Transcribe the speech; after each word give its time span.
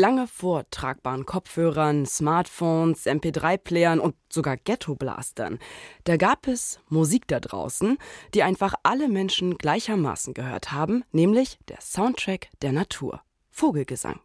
Lange 0.00 0.26
vor 0.26 0.64
tragbaren 0.70 1.26
Kopfhörern, 1.26 2.06
Smartphones, 2.06 3.04
MP3-Playern 3.04 4.00
und 4.00 4.14
sogar 4.30 4.56
Ghetto-Blastern. 4.56 5.58
Da 6.04 6.16
gab 6.16 6.48
es 6.48 6.80
Musik 6.88 7.28
da 7.28 7.38
draußen, 7.38 7.98
die 8.32 8.42
einfach 8.42 8.72
alle 8.82 9.10
Menschen 9.10 9.58
gleichermaßen 9.58 10.32
gehört 10.32 10.72
haben, 10.72 11.04
nämlich 11.12 11.58
der 11.68 11.82
Soundtrack 11.82 12.48
der 12.62 12.72
Natur. 12.72 13.20
Vogelgesang. 13.60 14.20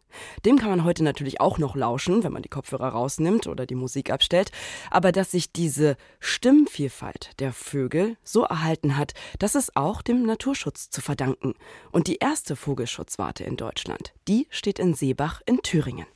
Dem 0.46 0.58
kann 0.58 0.70
man 0.70 0.82
heute 0.82 1.04
natürlich 1.04 1.42
auch 1.42 1.58
noch 1.58 1.76
lauschen, 1.76 2.24
wenn 2.24 2.32
man 2.32 2.40
die 2.40 2.48
Kopfhörer 2.48 2.88
rausnimmt 2.88 3.46
oder 3.46 3.66
die 3.66 3.74
Musik 3.74 4.10
abstellt, 4.10 4.50
aber 4.90 5.12
dass 5.12 5.32
sich 5.32 5.52
diese 5.52 5.98
Stimmvielfalt 6.20 7.38
der 7.38 7.52
Vögel 7.52 8.16
so 8.24 8.44
erhalten 8.44 8.96
hat, 8.96 9.12
das 9.38 9.54
ist 9.54 9.76
auch 9.76 10.00
dem 10.00 10.24
Naturschutz 10.24 10.88
zu 10.88 11.02
verdanken. 11.02 11.52
Und 11.92 12.06
die 12.06 12.16
erste 12.16 12.56
Vogelschutzwarte 12.56 13.44
in 13.44 13.58
Deutschland, 13.58 14.14
die 14.26 14.46
steht 14.48 14.78
in 14.78 14.94
Seebach 14.94 15.42
in 15.44 15.60
Thüringen. 15.60 16.06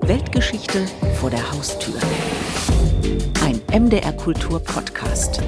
Weltgeschichte 0.00 0.86
vor 1.20 1.28
der 1.28 1.52
Haustür. 1.52 2.00
Ein 3.42 3.60
MDR 3.70 4.14
Kultur 4.14 4.60
Podcast. 4.60 5.42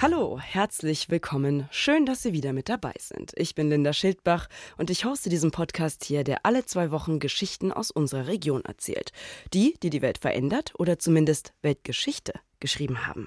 Hallo, 0.00 0.38
herzlich 0.38 1.10
willkommen. 1.10 1.68
Schön, 1.72 2.06
dass 2.06 2.22
Sie 2.22 2.32
wieder 2.32 2.52
mit 2.52 2.68
dabei 2.68 2.92
sind. 3.00 3.32
Ich 3.34 3.56
bin 3.56 3.68
Linda 3.68 3.92
Schildbach 3.92 4.48
und 4.76 4.90
ich 4.90 5.04
hoste 5.04 5.28
diesen 5.28 5.50
Podcast 5.50 6.04
hier, 6.04 6.22
der 6.22 6.46
alle 6.46 6.64
zwei 6.64 6.92
Wochen 6.92 7.18
Geschichten 7.18 7.72
aus 7.72 7.90
unserer 7.90 8.28
Region 8.28 8.64
erzählt. 8.64 9.10
Die, 9.52 9.74
die 9.82 9.90
die 9.90 10.00
Welt 10.00 10.18
verändert 10.18 10.72
oder 10.78 11.00
zumindest 11.00 11.52
Weltgeschichte 11.62 12.34
geschrieben 12.60 13.08
haben. 13.08 13.26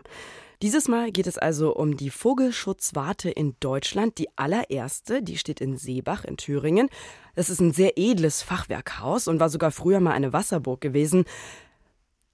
Dieses 0.61 0.87
Mal 0.87 1.11
geht 1.11 1.27
es 1.27 1.37
also 1.37 1.75
um 1.75 1.97
die 1.97 2.09
Vogelschutzwarte 2.09 3.29
in 3.29 3.57
Deutschland, 3.59 4.17
die 4.17 4.29
allererste, 4.37 5.21
die 5.21 5.37
steht 5.37 5.59
in 5.59 5.75
Seebach 5.75 6.23
in 6.23 6.37
Thüringen. 6.37 6.87
Das 7.35 7.49
ist 7.49 7.59
ein 7.59 7.73
sehr 7.73 7.97
edles 7.97 8.43
Fachwerkhaus 8.43 9.27
und 9.27 9.41
war 9.41 9.49
sogar 9.49 9.71
früher 9.71 9.99
mal 9.99 10.13
eine 10.13 10.31
Wasserburg 10.31 10.79
gewesen. 10.79 11.25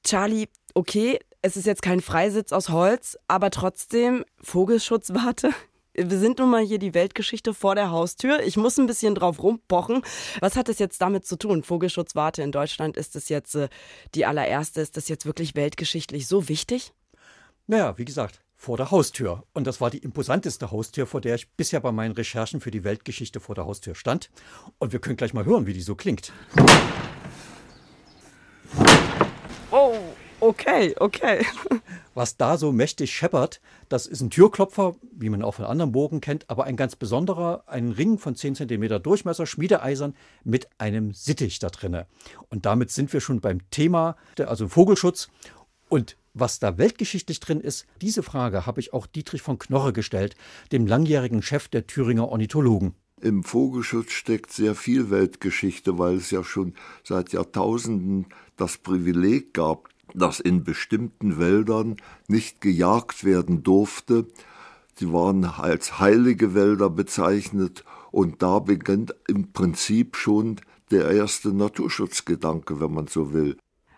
Charlie, 0.03 0.47
okay, 0.75 1.19
es 1.41 1.57
ist 1.57 1.65
jetzt 1.65 1.81
kein 1.81 2.01
Freisitz 2.01 2.51
aus 2.51 2.69
Holz, 2.69 3.17
aber 3.27 3.51
trotzdem 3.51 4.25
Vogelschutzwarte. 4.41 5.51
Wir 5.93 6.19
sind 6.19 6.37
nun 6.37 6.51
mal 6.51 6.63
hier 6.63 6.77
die 6.77 6.93
Weltgeschichte 6.93 7.55
vor 7.55 7.73
der 7.73 7.89
Haustür. 7.89 8.43
Ich 8.43 8.55
muss 8.55 8.77
ein 8.77 8.85
bisschen 8.85 9.15
drauf 9.15 9.41
rumpochen. 9.41 10.03
Was 10.41 10.55
hat 10.55 10.69
es 10.69 10.77
jetzt 10.77 11.01
damit 11.01 11.25
zu 11.25 11.37
tun? 11.37 11.63
Vogelschutzwarte 11.63 12.43
in 12.43 12.51
Deutschland, 12.51 12.97
ist 12.97 13.15
das 13.15 13.29
jetzt 13.29 13.55
äh, 13.55 13.67
die 14.13 14.25
allererste? 14.25 14.81
Ist 14.81 14.95
das 14.95 15.07
jetzt 15.07 15.25
wirklich 15.25 15.55
weltgeschichtlich 15.55 16.27
so 16.27 16.49
wichtig? 16.49 16.93
Naja, 17.65 17.97
wie 17.97 18.05
gesagt, 18.05 18.41
vor 18.55 18.77
der 18.77 18.91
Haustür. 18.91 19.43
Und 19.53 19.65
das 19.65 19.81
war 19.81 19.89
die 19.89 19.97
imposanteste 19.97 20.69
Haustür, 20.69 21.07
vor 21.07 21.21
der 21.21 21.35
ich 21.35 21.49
bisher 21.53 21.79
bei 21.79 21.91
meinen 21.91 22.13
Recherchen 22.13 22.61
für 22.61 22.71
die 22.71 22.83
Weltgeschichte 22.83 23.39
vor 23.39 23.55
der 23.55 23.65
Haustür 23.65 23.95
stand. 23.95 24.29
Und 24.77 24.93
wir 24.93 24.99
können 24.99 25.17
gleich 25.17 25.33
mal 25.33 25.45
hören, 25.45 25.65
wie 25.65 25.73
die 25.73 25.81
so 25.81 25.95
klingt. 25.95 26.31
Okay, 30.47 30.95
okay. 31.01 31.45
Was 32.13 32.37
da 32.37 32.57
so 32.57 32.71
mächtig 32.71 33.13
scheppert, 33.13 33.59
das 33.89 34.07
ist 34.07 34.21
ein 34.21 34.29
Türklopfer, 34.29 34.95
wie 35.11 35.29
man 35.29 35.43
auch 35.43 35.55
von 35.55 35.65
anderen 35.65 35.91
Burgen 35.91 36.21
kennt, 36.21 36.49
aber 36.49 36.63
ein 36.63 36.77
ganz 36.77 36.95
besonderer, 36.95 37.65
ein 37.67 37.91
Ring 37.91 38.17
von 38.17 38.33
10 38.33 38.55
cm 38.55 39.03
Durchmesser, 39.03 39.45
schmiedeeisern 39.45 40.15
mit 40.45 40.69
einem 40.77 41.11
Sittich 41.11 41.59
da 41.59 41.67
drinne. 41.67 42.07
Und 42.47 42.65
damit 42.65 42.91
sind 42.91 43.11
wir 43.11 43.19
schon 43.19 43.41
beim 43.41 43.69
Thema, 43.71 44.15
also 44.39 44.69
Vogelschutz. 44.69 45.27
Und 45.89 46.15
was 46.33 46.59
da 46.59 46.77
weltgeschichtlich 46.77 47.41
drin 47.41 47.59
ist, 47.59 47.85
diese 47.99 48.23
Frage 48.23 48.65
habe 48.65 48.79
ich 48.79 48.93
auch 48.93 49.05
Dietrich 49.05 49.41
von 49.41 49.59
Knorre 49.59 49.91
gestellt, 49.91 50.37
dem 50.71 50.87
langjährigen 50.87 51.41
Chef 51.41 51.67
der 51.67 51.87
Thüringer 51.87 52.29
Ornithologen. 52.29 52.95
Im 53.19 53.43
Vogelschutz 53.43 54.11
steckt 54.11 54.53
sehr 54.53 54.75
viel 54.75 55.09
Weltgeschichte, 55.09 55.99
weil 55.99 56.15
es 56.15 56.31
ja 56.31 56.45
schon 56.45 56.73
seit 57.03 57.33
Jahrtausenden 57.33 58.27
das 58.55 58.77
Privileg 58.77 59.53
gab, 59.53 59.89
dass 60.13 60.39
in 60.39 60.63
bestimmten 60.63 61.39
Wäldern 61.39 61.97
nicht 62.27 62.61
gejagt 62.61 63.23
werden 63.23 63.63
durfte. 63.63 64.25
Sie 64.95 65.11
waren 65.13 65.45
als 65.45 65.99
heilige 65.99 66.55
Wälder 66.55 66.89
bezeichnet 66.89 67.83
und 68.11 68.41
da 68.41 68.59
beginnt 68.59 69.13
im 69.27 69.51
Prinzip 69.51 70.15
schon 70.15 70.59
der 70.91 71.11
erste 71.11 71.49
Naturschutzgedanke, 71.49 72.79
wenn 72.79 72.93
man 72.93 73.07
so 73.07 73.33
will. 73.33 73.57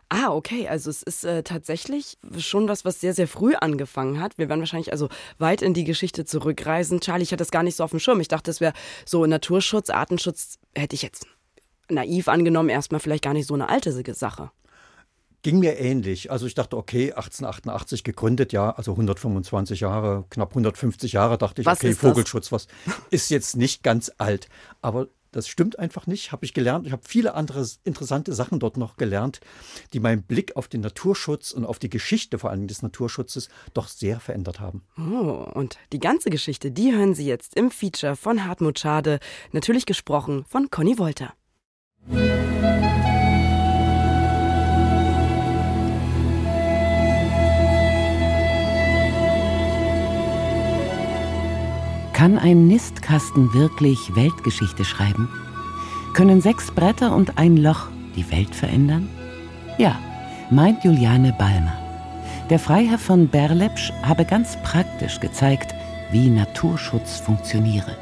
Ah, 0.10 0.34
okay. 0.34 0.68
Also 0.68 0.90
es 0.90 1.04
ist 1.04 1.24
äh, 1.24 1.44
tatsächlich 1.44 2.18
schon 2.40 2.68
was, 2.68 2.84
was 2.84 3.00
sehr, 3.00 3.14
sehr 3.14 3.28
früh 3.28 3.54
angefangen 3.54 4.20
hat. 4.20 4.40
Wir 4.40 4.50
werden 4.50 4.60
wahrscheinlich 4.60 4.92
also 4.92 5.08
weit 5.38 5.62
in 5.62 5.76
die 5.76 5.84
Geschichte 5.84 6.26
zurückreisen. 6.26 7.00
Charlie, 7.00 7.24
ich 7.24 7.32
hatte 7.32 7.44
das 7.44 7.52
gar 7.52 7.62
nicht 7.62 7.76
so 7.76 7.84
auf 7.84 7.92
dem 7.92 8.00
Schirm. 8.00 8.20
Ich 8.20 8.28
dachte, 8.28 8.50
es 8.50 8.60
wäre 8.60 8.74
so 9.06 9.26
Naturschutz, 9.28 9.92
Artenschutz, 9.92 10.58
hätte 10.74 10.96
ich 10.96 11.04
jetzt 11.04 11.28
naiv 11.90 12.28
angenommen, 12.28 12.70
erstmal 12.70 13.00
vielleicht 13.00 13.24
gar 13.24 13.34
nicht 13.34 13.48
so 13.48 13.54
eine 13.54 13.70
alte 13.70 13.92
Sache. 14.14 14.52
Ging 15.42 15.60
mir 15.60 15.80
ähnlich. 15.80 16.32
Also 16.32 16.46
ich 16.46 16.54
dachte, 16.54 16.76
okay, 16.76 17.14
1888 17.14 18.04
gegründet, 18.04 18.52
ja, 18.52 18.72
also 18.72 18.92
125 18.92 19.80
Jahre, 19.80 20.26
knapp 20.30 20.50
150 20.50 21.14
Jahre, 21.14 21.38
dachte 21.38 21.62
ich, 21.62 21.66
was 21.66 21.80
okay, 21.80 21.94
Vogelschutz, 21.94 22.52
was 22.52 22.68
ist 23.10 23.30
jetzt 23.30 23.56
nicht 23.56 23.82
ganz 23.82 24.12
alt. 24.18 24.50
Aber 24.82 25.08
das 25.32 25.48
stimmt 25.48 25.78
einfach 25.78 26.08
nicht, 26.08 26.32
habe 26.32 26.46
ich 26.46 26.54
gelernt. 26.54 26.88
Ich 26.88 26.92
habe 26.92 27.04
viele 27.08 27.36
andere 27.36 27.66
interessante 27.84 28.34
Sachen 28.34 28.60
dort 28.60 28.78
noch 28.78 28.98
gelernt, 28.98 29.40
die 29.94 30.00
meinen 30.00 30.24
Blick 30.24 30.56
auf 30.56 30.68
den 30.68 30.82
Naturschutz 30.82 31.52
und 31.52 31.66
auf 31.66 31.80
die 31.80 31.90
Geschichte 31.90 32.40
vor 32.40 32.50
allem 32.50 32.68
des 32.68 32.82
Naturschutzes 32.82 33.50
doch 33.74 33.88
sehr 33.88 34.20
verändert 34.20 34.60
haben. 34.60 34.84
Oh, 34.98 35.48
und 35.54 35.78
die 35.94 36.00
ganze 36.00 36.30
Geschichte, 36.30 36.72
die 36.72 36.94
hören 36.94 37.14
Sie 37.14 37.26
jetzt 37.26 37.56
im 37.56 37.72
Feature 37.72 38.16
von 38.16 38.46
Hartmut 38.46 38.80
Schade, 38.80 39.20
natürlich 39.52 39.86
gesprochen 39.86 40.46
von 40.48 40.70
Conny 40.70 40.98
Wolter. 40.98 41.34
Kann 52.20 52.38
ein 52.38 52.68
Nistkasten 52.68 53.54
wirklich 53.54 54.14
Weltgeschichte 54.14 54.84
schreiben? 54.84 55.30
Können 56.14 56.42
sechs 56.42 56.70
Bretter 56.70 57.16
und 57.16 57.38
ein 57.38 57.56
Loch 57.56 57.88
die 58.18 58.30
Welt 58.30 58.54
verändern? 58.54 59.08
Ja, 59.78 59.98
meint 60.52 60.84
Juliane 60.84 61.32
Balmer. 61.32 61.78
Der 62.50 62.60
Freiherr 62.60 62.98
von 62.98 63.30
Berlepsch 63.30 63.94
habe 64.04 64.26
ganz 64.26 64.58
praktisch 64.64 65.22
gezeigt, 65.22 65.74
wie 66.12 66.30
Naturschutz 66.30 67.20
funktioniere. 67.20 67.96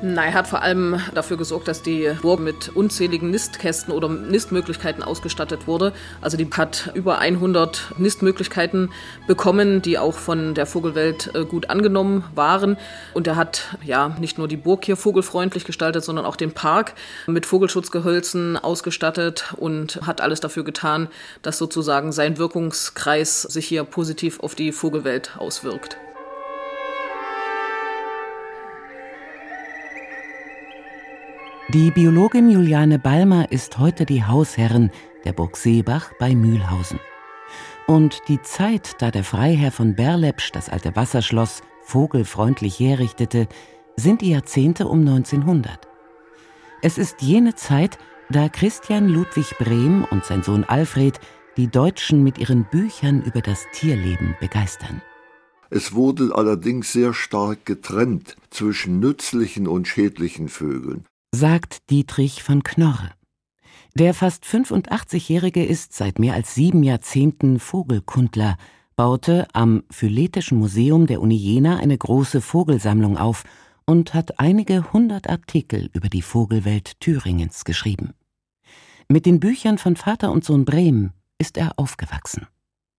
Na, 0.00 0.26
er 0.26 0.34
hat 0.34 0.46
vor 0.46 0.62
allem 0.62 1.00
dafür 1.12 1.36
gesorgt, 1.36 1.66
dass 1.66 1.82
die 1.82 2.08
Burg 2.22 2.38
mit 2.38 2.68
unzähligen 2.68 3.30
Nistkästen 3.30 3.92
oder 3.92 4.08
Nistmöglichkeiten 4.08 5.02
ausgestattet 5.02 5.66
wurde. 5.66 5.92
Also 6.20 6.36
die 6.36 6.48
hat 6.56 6.92
über 6.94 7.18
100 7.18 7.94
Nistmöglichkeiten 7.98 8.92
bekommen, 9.26 9.82
die 9.82 9.98
auch 9.98 10.14
von 10.14 10.54
der 10.54 10.66
Vogelwelt 10.66 11.34
äh, 11.34 11.44
gut 11.44 11.68
angenommen 11.68 12.22
waren. 12.36 12.76
Und 13.12 13.26
er 13.26 13.34
hat 13.34 13.76
ja 13.82 14.16
nicht 14.20 14.38
nur 14.38 14.46
die 14.46 14.56
Burg 14.56 14.84
hier 14.84 14.96
vogelfreundlich 14.96 15.64
gestaltet, 15.64 16.04
sondern 16.04 16.26
auch 16.26 16.36
den 16.36 16.52
Park 16.52 16.94
mit 17.26 17.44
Vogelschutzgehölzen 17.44 18.56
ausgestattet 18.56 19.52
und 19.56 20.00
hat 20.06 20.20
alles 20.20 20.38
dafür 20.38 20.62
getan, 20.62 21.08
dass 21.42 21.58
sozusagen 21.58 22.12
sein 22.12 22.38
Wirkungskreis 22.38 23.42
sich 23.42 23.66
hier 23.66 23.82
positiv 23.82 24.38
auf 24.38 24.54
die 24.54 24.70
Vogelwelt 24.70 25.32
auswirkt. 25.38 25.96
Die 31.74 31.90
Biologin 31.90 32.48
Juliane 32.48 32.98
Balmer 32.98 33.52
ist 33.52 33.78
heute 33.78 34.06
die 34.06 34.24
Hausherrin 34.24 34.90
der 35.26 35.34
Burg 35.34 35.54
Seebach 35.58 36.14
bei 36.18 36.34
Mühlhausen. 36.34 36.98
Und 37.86 38.22
die 38.26 38.40
Zeit, 38.40 38.96
da 39.02 39.10
der 39.10 39.22
Freiherr 39.22 39.70
von 39.70 39.94
Berlepsch 39.94 40.50
das 40.50 40.70
alte 40.70 40.96
Wasserschloss 40.96 41.60
vogelfreundlich 41.82 42.80
herrichtete, 42.80 43.48
sind 43.96 44.22
die 44.22 44.30
Jahrzehnte 44.30 44.88
um 44.88 45.00
1900. 45.00 45.86
Es 46.80 46.96
ist 46.96 47.20
jene 47.20 47.54
Zeit, 47.54 47.98
da 48.30 48.48
Christian 48.48 49.06
Ludwig 49.06 49.58
Brehm 49.58 50.06
und 50.10 50.24
sein 50.24 50.42
Sohn 50.42 50.64
Alfred 50.64 51.20
die 51.58 51.68
Deutschen 51.68 52.24
mit 52.24 52.38
ihren 52.38 52.64
Büchern 52.64 53.22
über 53.22 53.42
das 53.42 53.66
Tierleben 53.74 54.36
begeistern. 54.40 55.02
Es 55.68 55.92
wurde 55.92 56.34
allerdings 56.34 56.92
sehr 56.92 57.12
stark 57.12 57.66
getrennt 57.66 58.36
zwischen 58.48 59.00
nützlichen 59.00 59.68
und 59.68 59.86
schädlichen 59.86 60.48
Vögeln 60.48 61.04
sagt 61.32 61.90
Dietrich 61.90 62.42
von 62.42 62.62
Knorre. 62.62 63.10
Der 63.94 64.14
fast 64.14 64.44
85-Jährige 64.44 65.64
ist 65.64 65.92
seit 65.92 66.18
mehr 66.18 66.34
als 66.34 66.54
sieben 66.54 66.82
Jahrzehnten 66.82 67.58
Vogelkundler, 67.58 68.56
baute 68.96 69.46
am 69.52 69.82
Phyletischen 69.90 70.58
Museum 70.58 71.06
der 71.06 71.20
Uni 71.20 71.36
Jena 71.36 71.78
eine 71.78 71.96
große 71.96 72.40
Vogelsammlung 72.40 73.16
auf 73.16 73.44
und 73.84 74.14
hat 74.14 74.40
einige 74.40 74.92
hundert 74.92 75.28
Artikel 75.28 75.90
über 75.92 76.08
die 76.08 76.22
Vogelwelt 76.22 77.00
Thüringens 77.00 77.64
geschrieben. 77.64 78.14
Mit 79.08 79.24
den 79.24 79.40
Büchern 79.40 79.78
von 79.78 79.96
Vater 79.96 80.32
und 80.32 80.44
Sohn 80.44 80.64
Brehm 80.64 81.12
ist 81.38 81.56
er 81.56 81.78
aufgewachsen. 81.78 82.46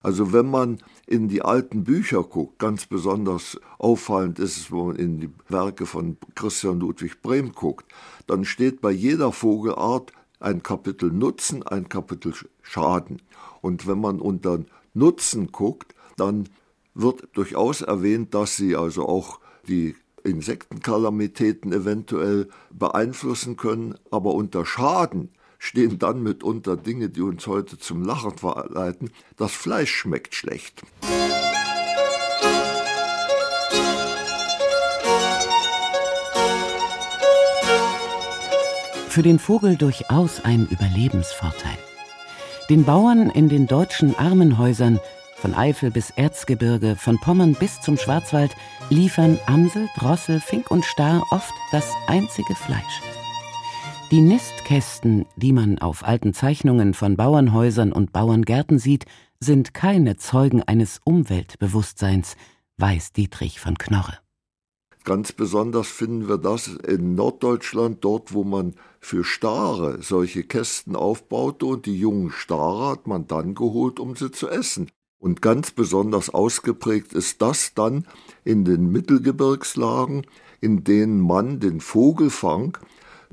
Also 0.02 0.32
wenn 0.32 0.46
man 0.50 0.78
in 1.06 1.28
die 1.28 1.42
alten 1.42 1.84
Bücher 1.84 2.22
guckt, 2.22 2.58
ganz 2.58 2.86
besonders 2.86 3.60
auffallend 3.78 4.38
ist 4.38 4.56
es, 4.56 4.72
wenn 4.72 4.86
man 4.86 4.96
in 4.96 5.20
die 5.20 5.30
Werke 5.48 5.84
von 5.84 6.16
Christian 6.34 6.80
Ludwig 6.80 7.20
Brehm 7.20 7.52
guckt, 7.52 7.86
dann 8.26 8.44
steht 8.44 8.80
bei 8.80 8.90
jeder 8.90 9.30
Vogelart 9.30 10.12
ein 10.38 10.62
Kapitel 10.62 11.12
Nutzen, 11.12 11.62
ein 11.62 11.90
Kapitel 11.90 12.32
Schaden. 12.62 13.20
Und 13.60 13.86
wenn 13.86 14.00
man 14.00 14.20
unter 14.20 14.60
Nutzen 14.94 15.52
guckt, 15.52 15.94
dann 16.16 16.48
wird 16.94 17.28
durchaus 17.34 17.82
erwähnt, 17.82 18.34
dass 18.34 18.56
sie 18.56 18.76
also 18.76 19.06
auch 19.06 19.38
die 19.68 19.96
Insektenkalamitäten 20.24 21.72
eventuell 21.72 22.48
beeinflussen 22.72 23.56
können, 23.56 23.96
aber 24.10 24.34
unter 24.34 24.64
Schaden 24.64 25.30
stehen 25.60 25.98
dann 25.98 26.22
mitunter 26.22 26.76
Dinge, 26.76 27.10
die 27.10 27.20
uns 27.20 27.46
heute 27.46 27.78
zum 27.78 28.02
Lachen 28.02 28.36
verleiten. 28.36 29.10
Das 29.36 29.52
Fleisch 29.52 29.94
schmeckt 29.94 30.34
schlecht. 30.34 30.82
Für 39.08 39.22
den 39.22 39.38
Vogel 39.38 39.76
durchaus 39.76 40.44
ein 40.44 40.66
Überlebensvorteil. 40.68 41.78
Den 42.70 42.84
Bauern 42.84 43.28
in 43.28 43.48
den 43.48 43.66
deutschen 43.66 44.16
Armenhäusern, 44.16 44.98
von 45.36 45.54
Eifel 45.54 45.90
bis 45.90 46.10
Erzgebirge, 46.10 46.96
von 46.96 47.18
Pommern 47.18 47.54
bis 47.54 47.80
zum 47.80 47.98
Schwarzwald, 47.98 48.56
liefern 48.88 49.38
Amsel, 49.46 49.88
Drossel, 49.98 50.40
Fink 50.40 50.70
und 50.70 50.84
Star 50.84 51.26
oft 51.30 51.52
das 51.72 51.86
einzige 52.06 52.54
Fleisch. 52.54 53.09
Die 54.10 54.22
Nistkästen, 54.22 55.24
die 55.36 55.52
man 55.52 55.78
auf 55.78 56.02
alten 56.02 56.34
Zeichnungen 56.34 56.94
von 56.94 57.16
Bauernhäusern 57.16 57.92
und 57.92 58.12
Bauerngärten 58.12 58.80
sieht, 58.80 59.04
sind 59.38 59.72
keine 59.72 60.16
Zeugen 60.16 60.64
eines 60.64 61.00
Umweltbewusstseins, 61.04 62.34
weiß 62.78 63.12
Dietrich 63.12 63.60
von 63.60 63.78
Knorre. 63.78 64.18
Ganz 65.04 65.30
besonders 65.30 65.86
finden 65.86 66.26
wir 66.26 66.38
das 66.38 66.66
in 66.66 67.14
Norddeutschland, 67.14 68.04
dort 68.04 68.34
wo 68.34 68.42
man 68.42 68.74
für 68.98 69.22
Stare 69.22 70.02
solche 70.02 70.42
Kästen 70.42 70.96
aufbaute 70.96 71.66
und 71.66 71.86
die 71.86 71.96
jungen 71.96 72.32
Stare 72.32 72.90
hat 72.90 73.06
man 73.06 73.28
dann 73.28 73.54
geholt, 73.54 74.00
um 74.00 74.16
sie 74.16 74.32
zu 74.32 74.48
essen. 74.48 74.90
Und 75.20 75.40
ganz 75.40 75.70
besonders 75.70 76.30
ausgeprägt 76.30 77.12
ist 77.12 77.40
das 77.42 77.74
dann 77.74 78.08
in 78.42 78.64
den 78.64 78.90
Mittelgebirgslagen, 78.90 80.26
in 80.60 80.82
denen 80.82 81.20
man 81.20 81.60
den 81.60 81.80
Vogelfang 81.80 82.76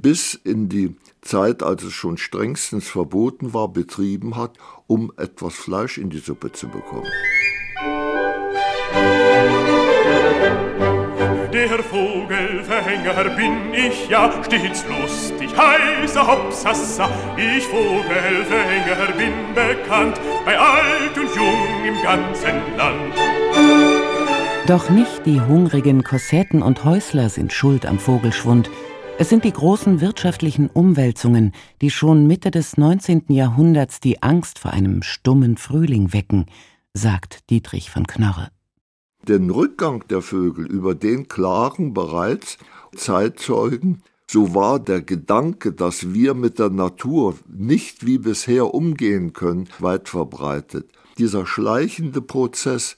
bis 0.02 0.34
in 0.36 0.70
die 0.70 0.96
Zeit, 1.22 1.64
als 1.64 1.84
es 1.84 1.94
schon 1.94 2.18
strengstens 2.18 2.88
verboten 2.88 3.54
war, 3.54 3.68
betrieben 3.68 4.36
hat, 4.36 4.58
um 4.88 5.12
etwas 5.18 5.56
Fleisch 5.56 5.98
in 5.98 6.10
die 6.10 6.20
Suppe 6.20 6.52
zu 6.52 6.68
bekommen. 6.68 7.12
Der 11.54 11.84
Vogelverhänger 11.84 13.36
bin 13.36 13.74
ich 13.74 14.10
ja 14.10 14.32
stets 14.44 14.86
lustig, 14.88 15.50
heißer 15.58 16.28
Hopsassa. 16.28 17.10
Ich 17.36 17.66
Vogelverhänger 17.66 19.14
bin 19.18 19.34
bekannt, 19.56 20.20
bei 20.46 20.58
alt 20.58 21.18
und 21.18 21.36
jung 21.36 21.86
im 21.86 22.04
ganzen 22.04 22.78
Land. 22.78 23.14
Doch 24.68 24.90
nicht 24.90 25.26
die 25.26 25.42
hungrigen 25.42 26.04
Kossetten 26.04 26.62
und 26.62 26.84
Häusler 26.84 27.30
sind 27.30 27.54
schuld 27.54 27.86
am 27.86 28.00
Vogelschwund, 28.00 28.70
es 29.20 29.30
sind 29.30 29.44
die 29.44 29.52
großen 29.52 30.00
wirtschaftlichen 30.00 30.70
Umwälzungen, 30.70 31.54
die 31.82 31.90
schon 31.90 32.28
Mitte 32.28 32.52
des 32.52 32.78
19. 32.78 33.26
Jahrhunderts 33.30 34.00
die 34.00 34.22
Angst 34.22 34.60
vor 34.60 34.72
einem 34.72 35.02
stummen 35.02 35.58
Frühling 35.58 36.14
wecken, 36.14 36.46
sagt 36.94 37.50
Dietrich 37.50 37.90
von 37.90 38.06
Knorre. 38.06 38.50
Den 39.28 39.50
Rückgang 39.50 40.04
der 40.10 40.22
Vögel, 40.22 40.68
über 40.68 40.94
den 40.94 41.28
klagen 41.28 41.94
bereits 41.94 42.58
Zeitzeugen, 42.96 44.04
so 44.30 44.54
war 44.54 44.80
der 44.80 45.02
Gedanke, 45.02 45.74
dass 45.74 46.14
wir 46.14 46.34
mit 46.34 46.60
der 46.60 46.70
Natur 46.70 47.36
nicht 47.48 48.06
wie 48.06 48.20
bisher 48.20 48.74
umgehen 48.74 49.34
können, 49.34 49.68
weit 49.80 50.10
verbreitet. 50.10 50.92
Dieser 51.18 51.46
schleichende 51.46 52.22
Prozess 52.22 52.98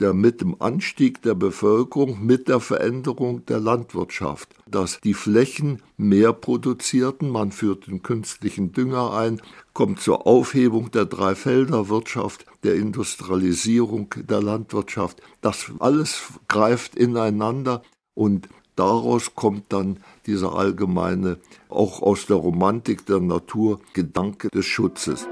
der 0.00 0.14
mit 0.14 0.40
dem 0.40 0.56
Anstieg 0.60 1.22
der 1.22 1.34
Bevölkerung, 1.34 2.24
mit 2.24 2.48
der 2.48 2.60
Veränderung 2.60 3.44
der 3.46 3.60
Landwirtschaft, 3.60 4.48
dass 4.66 5.00
die 5.00 5.14
Flächen 5.14 5.82
mehr 5.96 6.32
produzierten, 6.32 7.30
man 7.30 7.52
führt 7.52 7.86
den 7.86 8.02
künstlichen 8.02 8.72
Dünger 8.72 9.12
ein, 9.12 9.40
kommt 9.74 10.00
zur 10.00 10.26
Aufhebung 10.26 10.90
der 10.90 11.04
Dreifelderwirtschaft, 11.04 12.46
der 12.64 12.74
Industrialisierung 12.74 14.14
der 14.28 14.42
Landwirtschaft. 14.42 15.20
Das 15.40 15.70
alles 15.78 16.22
greift 16.48 16.96
ineinander 16.96 17.82
und 18.14 18.48
daraus 18.76 19.34
kommt 19.34 19.72
dann 19.72 19.98
dieser 20.26 20.54
allgemeine, 20.54 21.38
auch 21.68 22.02
aus 22.02 22.26
der 22.26 22.36
Romantik 22.36 23.06
der 23.06 23.20
Natur, 23.20 23.80
Gedanke 23.92 24.48
des 24.48 24.66
Schutzes. 24.66 25.26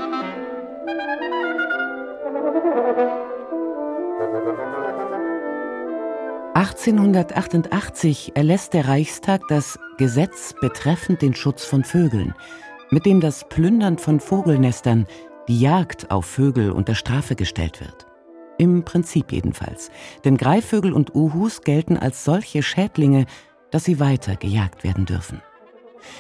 1888 6.59 8.33
erlässt 8.35 8.75
der 8.75 8.89
Reichstag 8.89 9.43
das 9.49 9.79
Gesetz 9.97 10.57
betreffend 10.61 11.23
den 11.23 11.33
Schutz 11.33 11.65
von 11.65 11.85
Vögeln, 11.85 12.35
mit 12.91 13.07
dem 13.07 13.21
das 13.21 13.49
Plündern 13.49 13.97
von 13.97 14.19
Vogelnestern, 14.19 15.07
die 15.47 15.61
Jagd 15.61 16.11
auf 16.11 16.27
Vögel 16.27 16.73
unter 16.73 16.97
Strafe 16.97 17.37
gestellt 17.37 17.81
wird. 17.81 18.07
Im 18.59 18.85
Prinzip 18.85 19.31
jedenfalls, 19.31 19.93
denn 20.25 20.37
Greifvögel 20.37 20.93
und 20.93 21.15
Uhus 21.15 21.61
gelten 21.61 21.97
als 21.97 22.25
solche 22.25 22.65
Schädlinge, 22.65 23.27
dass 23.71 23.85
sie 23.85 24.01
weiter 24.01 24.35
gejagt 24.35 24.83
werden 24.83 25.05
dürfen. 25.05 25.41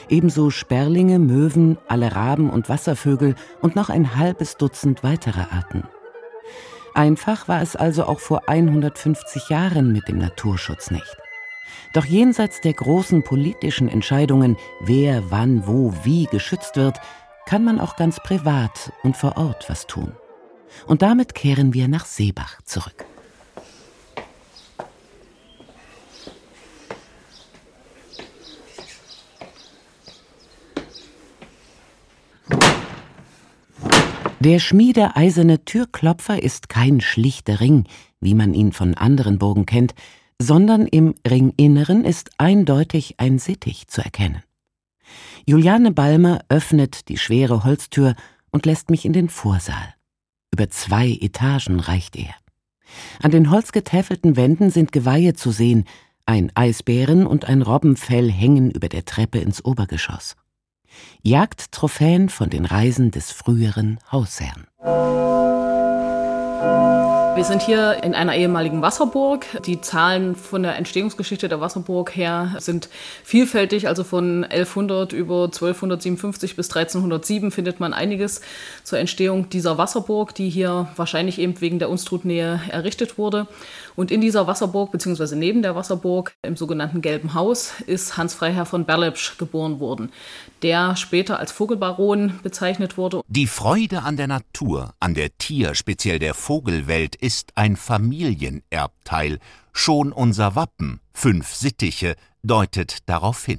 Ebenso 0.08 0.50
Sperlinge, 0.50 1.19
Möwen, 1.19 1.79
alle 1.88 2.14
Raben 2.14 2.49
und 2.49 2.69
Wasservögel 2.69 3.35
und 3.61 3.75
noch 3.75 3.88
ein 3.90 4.14
halbes 4.14 4.56
Dutzend 4.56 5.02
weiterer 5.02 5.49
Arten. 5.50 5.82
Einfach 6.94 7.49
war 7.49 7.62
es 7.62 7.76
also 7.76 8.05
auch 8.05 8.20
vor 8.20 8.49
150 8.49 9.49
Jahren 9.50 9.93
mit 9.93 10.08
dem 10.08 10.19
Naturschutz 10.19 10.90
nicht. 10.90 11.17
Doch 11.93 12.05
jenseits 12.05 12.61
der 12.61 12.75
großen 12.75 13.23
politischen 13.23 13.88
Entscheidungen, 13.88 14.56
wer, 14.81 15.31
wann, 15.31 15.67
wo, 15.67 15.93
wie 16.05 16.26
geschützt 16.26 16.76
wird, 16.76 16.99
kann 17.46 17.64
man 17.64 17.81
auch 17.81 17.96
ganz 17.96 18.20
privat 18.23 18.93
und 19.02 19.17
vor 19.17 19.37
Ort 19.38 19.70
was 19.70 19.87
tun. 19.87 20.12
Und 20.87 21.02
damit 21.02 21.35
kehren 21.35 21.73
wir 21.73 21.88
nach 21.88 22.05
Seebach 22.05 22.61
zurück. 22.64 23.06
Der 34.40 34.61
schmiedeeiserne 34.61 35.64
Türklopfer 35.64 36.40
ist 36.40 36.68
kein 36.68 37.00
schlichter 37.00 37.59
Ring, 37.59 37.87
wie 38.21 38.35
man 38.35 38.54
ihn 38.54 38.71
von 38.71 38.95
anderen 38.95 39.38
Burgen 39.38 39.66
kennt, 39.66 39.95
sondern 40.40 40.87
im 40.87 41.16
Ringinneren 41.28 42.04
ist 42.04 42.30
eindeutig 42.38 43.16
ein 43.18 43.40
Sittich 43.40 43.88
zu 43.88 44.00
erkennen. 44.00 44.45
Juliane 45.45 45.90
Balmer 45.90 46.40
öffnet 46.49 47.09
die 47.09 47.18
schwere 47.18 47.64
Holztür 47.64 48.14
und 48.52 48.64
lässt 48.64 48.90
mich 48.90 49.04
in 49.04 49.12
den 49.12 49.28
Vorsaal. 49.28 49.95
Über 50.52 50.71
zwei 50.71 51.09
Etagen 51.21 51.80
reicht 51.80 52.14
er. 52.14 52.35
An 53.21 53.33
den 53.33 53.50
holzgetäfelten 53.50 54.37
Wänden 54.37 54.71
sind 54.71 54.92
Geweihe 54.92 55.35
zu 55.35 55.50
sehen, 55.50 55.85
ein 56.26 56.52
Eisbären 56.54 57.26
und 57.26 57.47
ein 57.47 57.62
Robbenfell 57.62 58.30
hängen 58.30 58.71
über 58.71 58.88
der 58.88 59.04
Treppe 59.04 59.38
ins 59.38 59.64
Obergeschoss. 59.64 60.37
Jagdtrophäen 61.23 62.28
von 62.28 62.50
den 62.50 62.64
Reisen 62.64 63.11
des 63.11 63.33
früheren 63.33 63.99
Hausherrn. 64.11 64.66
Wir 67.38 67.45
sind 67.45 67.62
hier 67.62 68.02
in 68.02 68.16
einer 68.16 68.35
ehemaligen 68.35 68.83
Wasserburg. 68.83 69.47
Die 69.64 69.80
Zahlen 69.80 70.35
von 70.35 70.64
der 70.64 70.75
Entstehungsgeschichte 70.75 71.49
der 71.49 71.61
Wasserburg 71.61 72.16
her 72.16 72.57
sind 72.59 72.88
vielfältig. 73.23 73.87
Also 73.87 74.02
von 74.02 74.42
1100 74.42 75.12
über 75.12 75.45
1257 75.45 76.57
bis 76.57 76.66
1307 76.68 77.52
findet 77.52 77.78
man 77.78 77.95
einiges 77.95 78.40
zur 78.83 78.99
Entstehung 78.99 79.49
dieser 79.50 79.78
Wasserburg, 79.78 80.35
die 80.35 80.50
hier 80.50 80.88
wahrscheinlich 80.97 81.38
eben 81.38 81.61
wegen 81.61 81.78
der 81.78 81.90
Unstrutnähe 81.90 82.61
errichtet 82.71 83.18
wurde. 83.18 83.47
Und 83.99 84.12
in 84.12 84.21
dieser 84.21 84.47
Wasserburg, 84.47 84.93
beziehungsweise 84.93 85.35
neben 85.35 85.61
der 85.61 85.75
Wasserburg, 85.75 86.33
im 86.43 86.57
sogenannten 86.57 87.02
Gelben 87.02 87.35
Haus, 87.35 87.73
ist 87.85 88.17
Hans 88.17 88.33
Freiherr 88.33 88.64
von 88.64 88.85
Berlepsch 88.85 89.38
geboren 89.38 89.81
worden, 89.81 90.12
der 90.62 90.95
später 90.95 91.40
als 91.40 91.50
Vogelbaron 91.50 92.38
bezeichnet 92.45 92.97
wurde. 92.97 93.23
Die 93.26 93.49
Freude 93.49 94.05
an 94.05 94.17
der 94.17 94.28
Natur, 94.28 94.95
an 95.00 95.14
der 95.14 95.37
Tier, 95.37 95.75
speziell 95.75 96.21
der 96.21 96.35
Vogelwelt, 96.35 97.17
ist 97.17 97.50
ein 97.57 97.75
Familienerbteil. 97.75 99.40
Schon 99.73 100.12
unser 100.12 100.55
Wappen, 100.55 101.00
fünf 101.12 101.52
Sittiche, 101.52 102.14
deutet 102.45 102.99
darauf 103.07 103.45
hin. 103.45 103.59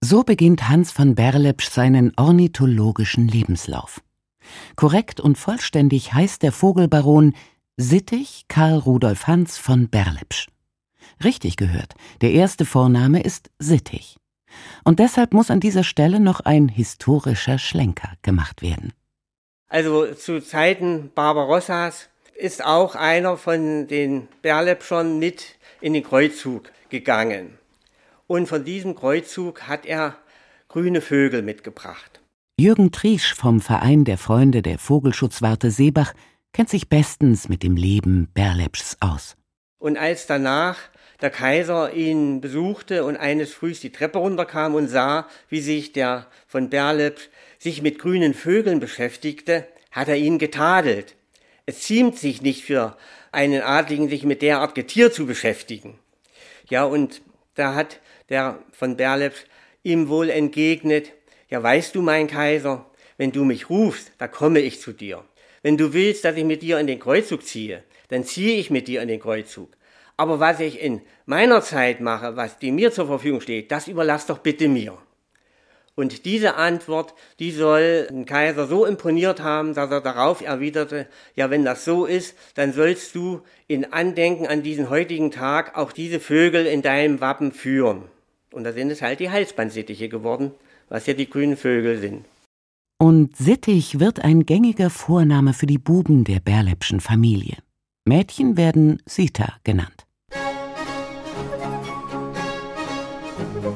So 0.00 0.22
beginnt 0.22 0.70
Hans 0.70 0.90
von 0.90 1.14
Berlepsch 1.14 1.68
seinen 1.68 2.14
ornithologischen 2.16 3.28
Lebenslauf. 3.28 4.00
Korrekt 4.74 5.20
und 5.20 5.36
vollständig 5.36 6.14
heißt 6.14 6.42
der 6.42 6.52
Vogelbaron 6.52 7.34
Sittich 7.82 8.44
Karl 8.46 8.76
Rudolf 8.76 9.26
Hans 9.26 9.56
von 9.56 9.88
Berlepsch. 9.88 10.48
Richtig 11.24 11.56
gehört, 11.56 11.94
der 12.20 12.32
erste 12.32 12.66
Vorname 12.66 13.22
ist 13.22 13.50
Sittich. 13.58 14.18
Und 14.84 14.98
deshalb 14.98 15.32
muss 15.32 15.50
an 15.50 15.60
dieser 15.60 15.82
Stelle 15.82 16.20
noch 16.20 16.40
ein 16.40 16.68
historischer 16.68 17.56
Schlenker 17.56 18.12
gemacht 18.20 18.60
werden. 18.60 18.92
Also 19.70 20.12
zu 20.12 20.42
Zeiten 20.42 21.10
Barbarossas 21.14 22.10
ist 22.36 22.62
auch 22.62 22.96
einer 22.96 23.38
von 23.38 23.88
den 23.88 24.28
Berlepschern 24.42 25.18
mit 25.18 25.56
in 25.80 25.94
den 25.94 26.04
Kreuzzug 26.04 26.70
gegangen. 26.90 27.56
Und 28.26 28.46
von 28.46 28.62
diesem 28.62 28.94
Kreuzzug 28.94 29.62
hat 29.68 29.86
er 29.86 30.16
grüne 30.68 31.00
Vögel 31.00 31.40
mitgebracht. 31.40 32.20
Jürgen 32.60 32.92
Triesch 32.92 33.32
vom 33.34 33.62
Verein 33.62 34.04
der 34.04 34.18
Freunde 34.18 34.60
der 34.60 34.78
Vogelschutzwarte 34.78 35.70
Seebach 35.70 36.12
kennt 36.52 36.68
sich 36.68 36.88
bestens 36.88 37.48
mit 37.48 37.62
dem 37.62 37.76
Leben 37.76 38.28
Berlepschs 38.34 38.96
aus. 39.00 39.36
Und 39.78 39.96
als 39.96 40.26
danach 40.26 40.78
der 41.20 41.30
Kaiser 41.30 41.92
ihn 41.92 42.40
besuchte 42.40 43.04
und 43.04 43.16
eines 43.16 43.52
Frühs 43.52 43.80
die 43.80 43.92
Treppe 43.92 44.18
runterkam 44.18 44.74
und 44.74 44.88
sah, 44.88 45.28
wie 45.48 45.60
sich 45.60 45.92
der 45.92 46.26
von 46.46 46.70
Berlepsch 46.70 47.28
sich 47.58 47.82
mit 47.82 47.98
grünen 47.98 48.34
Vögeln 48.34 48.80
beschäftigte, 48.80 49.66
hat 49.90 50.08
er 50.08 50.16
ihn 50.16 50.38
getadelt. 50.38 51.16
Es 51.66 51.80
ziemt 51.80 52.18
sich 52.18 52.42
nicht 52.42 52.64
für 52.64 52.96
einen 53.32 53.62
Adligen, 53.62 54.08
sich 54.08 54.24
mit 54.24 54.42
derart 54.42 54.74
Getier 54.74 55.12
zu 55.12 55.26
beschäftigen. 55.26 55.98
Ja, 56.68 56.84
und 56.84 57.22
da 57.54 57.74
hat 57.74 58.00
der 58.28 58.58
von 58.72 58.96
Berlepsch 58.96 59.44
ihm 59.82 60.08
wohl 60.08 60.30
entgegnet, 60.30 61.12
ja, 61.48 61.62
weißt 61.62 61.94
du, 61.94 62.02
mein 62.02 62.28
Kaiser, 62.28 62.86
wenn 63.16 63.32
du 63.32 63.44
mich 63.44 63.68
rufst, 63.68 64.12
da 64.18 64.28
komme 64.28 64.60
ich 64.60 64.80
zu 64.80 64.92
dir. 64.92 65.24
Wenn 65.62 65.76
du 65.76 65.92
willst, 65.92 66.24
dass 66.24 66.36
ich 66.36 66.44
mit 66.44 66.62
dir 66.62 66.78
in 66.78 66.86
den 66.86 67.00
Kreuzzug 67.00 67.44
ziehe, 67.44 67.82
dann 68.08 68.24
ziehe 68.24 68.58
ich 68.58 68.70
mit 68.70 68.88
dir 68.88 69.02
in 69.02 69.08
den 69.08 69.20
Kreuzzug. 69.20 69.70
Aber 70.16 70.40
was 70.40 70.60
ich 70.60 70.80
in 70.80 71.00
meiner 71.26 71.62
Zeit 71.62 72.00
mache, 72.00 72.36
was 72.36 72.58
die 72.58 72.72
mir 72.72 72.92
zur 72.92 73.06
Verfügung 73.06 73.40
steht, 73.40 73.70
das 73.70 73.88
überlass 73.88 74.26
doch 74.26 74.38
bitte 74.38 74.68
mir. 74.68 74.98
Und 75.94 76.24
diese 76.24 76.54
Antwort, 76.54 77.14
die 77.40 77.50
soll 77.50 78.06
den 78.10 78.24
Kaiser 78.24 78.66
so 78.66 78.86
imponiert 78.86 79.40
haben, 79.40 79.74
dass 79.74 79.90
er 79.90 80.00
darauf 80.00 80.40
erwiderte, 80.40 81.06
ja, 81.34 81.50
wenn 81.50 81.64
das 81.64 81.84
so 81.84 82.06
ist, 82.06 82.36
dann 82.54 82.72
sollst 82.72 83.14
du 83.14 83.42
in 83.66 83.92
Andenken 83.92 84.46
an 84.46 84.62
diesen 84.62 84.88
heutigen 84.88 85.30
Tag 85.30 85.76
auch 85.76 85.92
diese 85.92 86.20
Vögel 86.20 86.64
in 86.64 86.80
deinem 86.80 87.20
Wappen 87.20 87.52
führen. 87.52 88.04
Und 88.52 88.64
da 88.64 88.72
sind 88.72 88.90
es 88.90 89.02
halt 89.02 89.20
die 89.20 89.30
Halsbandsittiche 89.30 90.08
geworden, 90.08 90.52
was 90.88 91.06
ja 91.06 91.14
die 91.14 91.28
grünen 91.28 91.56
Vögel 91.56 91.98
sind. 91.98 92.24
Und 93.02 93.34
Sittich 93.34 93.98
wird 93.98 94.22
ein 94.22 94.44
gängiger 94.44 94.90
Vorname 94.90 95.54
für 95.54 95.64
die 95.64 95.78
Buben 95.78 96.24
der 96.24 96.38
Berlepschen 96.38 97.00
Familie. 97.00 97.56
Mädchen 98.04 98.58
werden 98.58 99.00
Sita 99.06 99.54
genannt. 99.64 100.06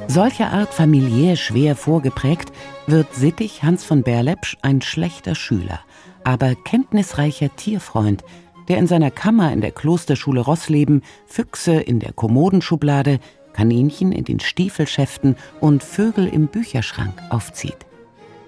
Solcher 0.09 0.53
Art 0.53 0.75
familiär 0.75 1.37
schwer 1.37 1.75
vorgeprägt, 1.75 2.53
wird 2.87 3.15
Sittich 3.15 3.63
Hans 3.63 3.83
von 3.83 4.03
Berlepsch 4.03 4.59
ein 4.61 4.83
schlechter 4.83 5.35
Schüler, 5.35 5.81
aber 6.23 6.55
kenntnisreicher 6.55 7.57
Tierfreund, 7.57 8.25
der 8.69 8.77
in 8.77 8.87
seiner 8.87 9.11
Kammer 9.11 9.55
in 9.55 9.63
der 9.63 9.73
Klosterschule 9.73 10.43
Rossleben 10.43 11.01
Füchse 11.25 11.77
in 11.77 11.99
der 11.99 12.13
Kommodenschublade, 12.13 13.21
Kaninchen 13.55 14.13
in 14.13 14.25
den 14.25 14.41
Stiefelschäften 14.41 15.37
und 15.61 15.83
Vögel 15.83 16.27
im 16.27 16.49
Bücherschrank 16.49 17.15
aufzieht. 17.31 17.84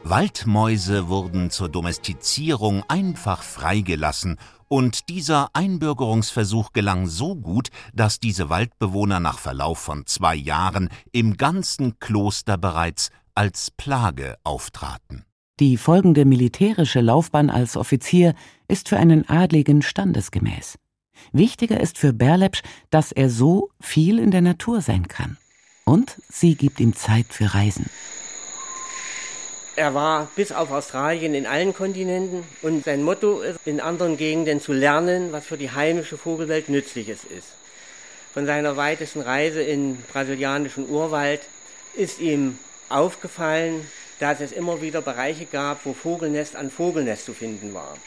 Waldmäuse 0.08 1.08
wurden 1.08 1.50
zur 1.50 1.68
Domestizierung 1.68 2.84
einfach 2.86 3.42
freigelassen 3.42 4.36
und 4.68 5.08
dieser 5.08 5.48
Einbürgerungsversuch 5.52 6.72
gelang 6.72 7.08
so 7.08 7.34
gut, 7.34 7.70
dass 7.92 8.20
diese 8.20 8.48
Waldbewohner 8.48 9.18
nach 9.18 9.40
Verlauf 9.40 9.80
von 9.80 10.06
zwei 10.06 10.36
Jahren 10.36 10.90
im 11.10 11.36
ganzen 11.36 11.98
Kloster 11.98 12.56
bereits 12.56 13.10
als 13.34 13.72
Plage 13.72 14.36
auftraten. 14.44 15.24
Die 15.58 15.76
folgende 15.76 16.24
militärische 16.24 17.00
Laufbahn 17.00 17.50
als 17.50 17.76
Offizier 17.76 18.36
ist 18.68 18.88
für 18.88 18.98
einen 18.98 19.28
Adligen 19.28 19.82
standesgemäß. 19.82 20.78
Wichtiger 21.32 21.80
ist 21.80 21.98
für 21.98 22.12
Berlepsch, 22.12 22.62
dass 22.90 23.10
er 23.10 23.28
so 23.28 23.70
viel 23.80 24.20
in 24.20 24.30
der 24.30 24.42
Natur 24.42 24.82
sein 24.82 25.08
kann. 25.08 25.36
Und 25.84 26.20
sie 26.28 26.54
gibt 26.54 26.78
ihm 26.78 26.94
Zeit 26.94 27.26
für 27.30 27.54
Reisen. 27.54 27.86
Er 29.76 29.92
war 29.92 30.30
bis 30.34 30.52
auf 30.52 30.70
Australien 30.70 31.34
in 31.34 31.46
allen 31.46 31.74
Kontinenten 31.74 32.44
und 32.62 32.86
sein 32.86 33.02
Motto 33.02 33.42
ist, 33.42 33.58
in 33.66 33.78
anderen 33.78 34.16
Gegenden 34.16 34.58
zu 34.58 34.72
lernen, 34.72 35.32
was 35.32 35.44
für 35.44 35.58
die 35.58 35.70
heimische 35.70 36.16
Vogelwelt 36.16 36.70
Nützliches 36.70 37.24
ist. 37.24 37.48
Von 38.32 38.46
seiner 38.46 38.78
weitesten 38.78 39.20
Reise 39.20 39.60
in 39.60 40.02
brasilianischen 40.10 40.88
Urwald 40.88 41.42
ist 41.94 42.20
ihm 42.20 42.58
aufgefallen, 42.88 43.86
dass 44.18 44.40
es 44.40 44.50
immer 44.50 44.80
wieder 44.80 45.02
Bereiche 45.02 45.44
gab, 45.44 45.84
wo 45.84 45.92
Vogelnest 45.92 46.56
an 46.56 46.70
Vogelnest 46.70 47.26
zu 47.26 47.34
finden 47.34 47.74
war. 47.74 47.98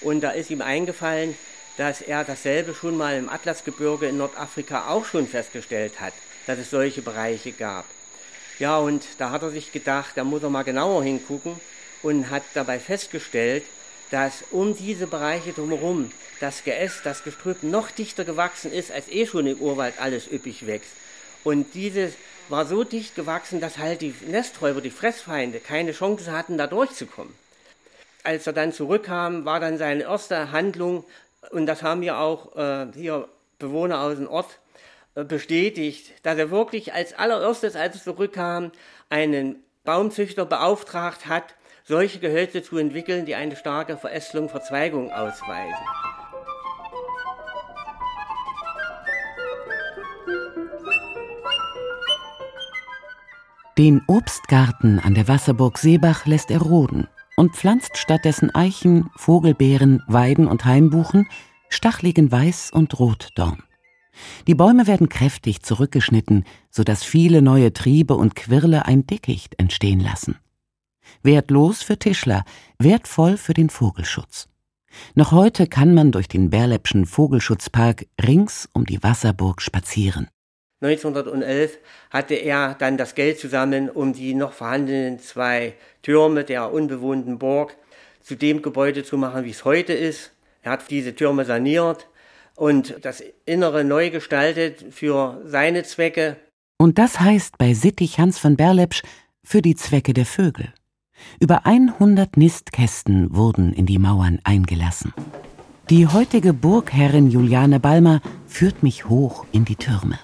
Und 0.00 0.20
da 0.20 0.30
ist 0.30 0.50
ihm 0.50 0.62
eingefallen, 0.62 1.36
dass 1.76 2.00
er 2.00 2.24
dasselbe 2.24 2.74
schon 2.74 2.96
mal 2.96 3.16
im 3.16 3.28
Atlasgebirge 3.28 4.08
in 4.08 4.16
Nordafrika 4.16 4.88
auch 4.88 5.04
schon 5.04 5.28
festgestellt 5.28 6.00
hat, 6.00 6.12
dass 6.48 6.58
es 6.58 6.70
solche 6.70 7.02
Bereiche 7.02 7.52
gab. 7.52 7.84
Ja, 8.58 8.78
und 8.78 9.04
da 9.18 9.30
hat 9.30 9.42
er 9.42 9.50
sich 9.50 9.72
gedacht, 9.72 10.12
da 10.14 10.24
muss 10.24 10.42
er 10.42 10.50
mal 10.50 10.62
genauer 10.62 11.02
hingucken 11.02 11.60
und 12.02 12.30
hat 12.30 12.42
dabei 12.54 12.78
festgestellt, 12.78 13.64
dass 14.10 14.44
um 14.52 14.76
diese 14.76 15.06
Bereiche 15.08 15.52
drumherum 15.52 16.12
das 16.38 16.62
Geäst, 16.62 17.00
das 17.04 17.24
Gestrüpp 17.24 17.62
noch 17.62 17.90
dichter 17.90 18.24
gewachsen 18.24 18.72
ist, 18.72 18.92
als 18.92 19.08
eh 19.08 19.26
schon 19.26 19.46
im 19.46 19.58
Urwald 19.58 19.94
alles 19.98 20.30
üppig 20.30 20.66
wächst. 20.66 20.92
Und 21.42 21.74
dieses 21.74 22.12
war 22.48 22.66
so 22.66 22.84
dicht 22.84 23.16
gewachsen, 23.16 23.60
dass 23.60 23.78
halt 23.78 24.02
die 24.02 24.14
Nesträuber, 24.28 24.80
die 24.80 24.90
Fressfeinde, 24.90 25.58
keine 25.58 25.92
Chance 25.92 26.30
hatten, 26.30 26.58
da 26.58 26.66
durchzukommen. 26.66 27.34
Als 28.22 28.46
er 28.46 28.52
dann 28.52 28.72
zurückkam, 28.72 29.44
war 29.44 29.60
dann 29.60 29.78
seine 29.78 30.04
erste 30.04 30.52
Handlung, 30.52 31.04
und 31.50 31.66
das 31.66 31.82
haben 31.82 32.02
ja 32.02 32.18
auch 32.20 32.56
äh, 32.56 32.86
hier 32.94 33.28
Bewohner 33.58 34.00
aus 34.00 34.16
dem 34.16 34.28
Ort 34.28 34.58
bestätigt, 35.14 36.12
dass 36.24 36.38
er 36.38 36.50
wirklich 36.50 36.92
als 36.92 37.14
allererstes, 37.14 37.76
als 37.76 37.96
es 37.96 38.04
zurückkam, 38.04 38.72
einen 39.10 39.62
Baumzüchter 39.84 40.44
beauftragt 40.44 41.26
hat, 41.26 41.54
solche 41.84 42.18
Gehölze 42.18 42.62
zu 42.62 42.78
entwickeln, 42.78 43.26
die 43.26 43.34
eine 43.34 43.54
starke 43.54 43.96
Verästelung, 43.96 44.48
Verzweigung 44.48 45.12
ausweisen. 45.12 45.84
Den 53.76 54.02
Obstgarten 54.06 55.00
an 55.00 55.14
der 55.14 55.26
Wasserburg 55.26 55.78
Seebach 55.78 56.26
lässt 56.26 56.50
er 56.52 56.60
roden 56.60 57.08
und 57.36 57.56
pflanzt 57.56 57.98
stattdessen 57.98 58.54
Eichen, 58.54 59.10
Vogelbeeren, 59.16 60.02
Weiden 60.06 60.46
und 60.46 60.64
Hainbuchen, 60.64 61.28
stachligen 61.68 62.30
Weiß- 62.30 62.72
und 62.72 62.98
Rotdorn. 63.00 63.64
Die 64.46 64.54
Bäume 64.54 64.86
werden 64.86 65.08
kräftig 65.08 65.62
zurückgeschnitten, 65.62 66.44
sodass 66.70 67.02
viele 67.02 67.42
neue 67.42 67.72
Triebe 67.72 68.14
und 68.14 68.36
Quirle 68.36 68.86
ein 68.86 69.06
Dickicht 69.06 69.58
entstehen 69.58 70.00
lassen. 70.00 70.36
Wertlos 71.22 71.82
für 71.82 71.98
Tischler, 71.98 72.44
wertvoll 72.78 73.36
für 73.36 73.54
den 73.54 73.70
Vogelschutz. 73.70 74.48
Noch 75.14 75.32
heute 75.32 75.66
kann 75.66 75.94
man 75.94 76.12
durch 76.12 76.28
den 76.28 76.50
Berlepschen 76.50 77.06
Vogelschutzpark 77.06 78.06
rings 78.22 78.68
um 78.72 78.86
die 78.86 79.02
Wasserburg 79.02 79.60
spazieren. 79.60 80.28
1911 80.80 81.78
hatte 82.10 82.34
er 82.34 82.74
dann 82.74 82.96
das 82.96 83.14
Geld 83.14 83.38
zusammen, 83.38 83.88
um 83.88 84.12
die 84.12 84.34
noch 84.34 84.52
vorhandenen 84.52 85.18
zwei 85.18 85.74
Türme 86.02 86.44
der 86.44 86.72
unbewohnten 86.72 87.38
Burg 87.38 87.76
zu 88.20 88.34
dem 88.34 88.60
Gebäude 88.60 89.02
zu 89.02 89.16
machen, 89.16 89.44
wie 89.44 89.50
es 89.50 89.64
heute 89.64 89.94
ist. 89.94 90.32
Er 90.62 90.72
hat 90.72 90.90
diese 90.90 91.14
Türme 91.14 91.44
saniert, 91.44 92.06
und 92.56 92.96
das 93.02 93.22
Innere 93.46 93.84
neu 93.84 94.10
gestaltet 94.10 94.84
für 94.90 95.42
seine 95.44 95.82
Zwecke. 95.82 96.36
Und 96.78 96.98
das 96.98 97.20
heißt 97.20 97.58
bei 97.58 97.74
Sittich 97.74 98.18
Hans 98.18 98.38
von 98.38 98.56
Berlepsch 98.56 99.02
für 99.42 99.62
die 99.62 99.74
Zwecke 99.74 100.14
der 100.14 100.26
Vögel. 100.26 100.72
Über 101.40 101.66
100 101.66 102.36
Nistkästen 102.36 103.34
wurden 103.34 103.72
in 103.72 103.86
die 103.86 103.98
Mauern 103.98 104.40
eingelassen. 104.44 105.12
Die 105.90 106.06
heutige 106.06 106.52
Burgherrin 106.52 107.30
Juliane 107.30 107.78
Balmer 107.78 108.20
führt 108.46 108.82
mich 108.82 109.08
hoch 109.08 109.44
in 109.52 109.64
die 109.64 109.76
Türme. 109.76 110.18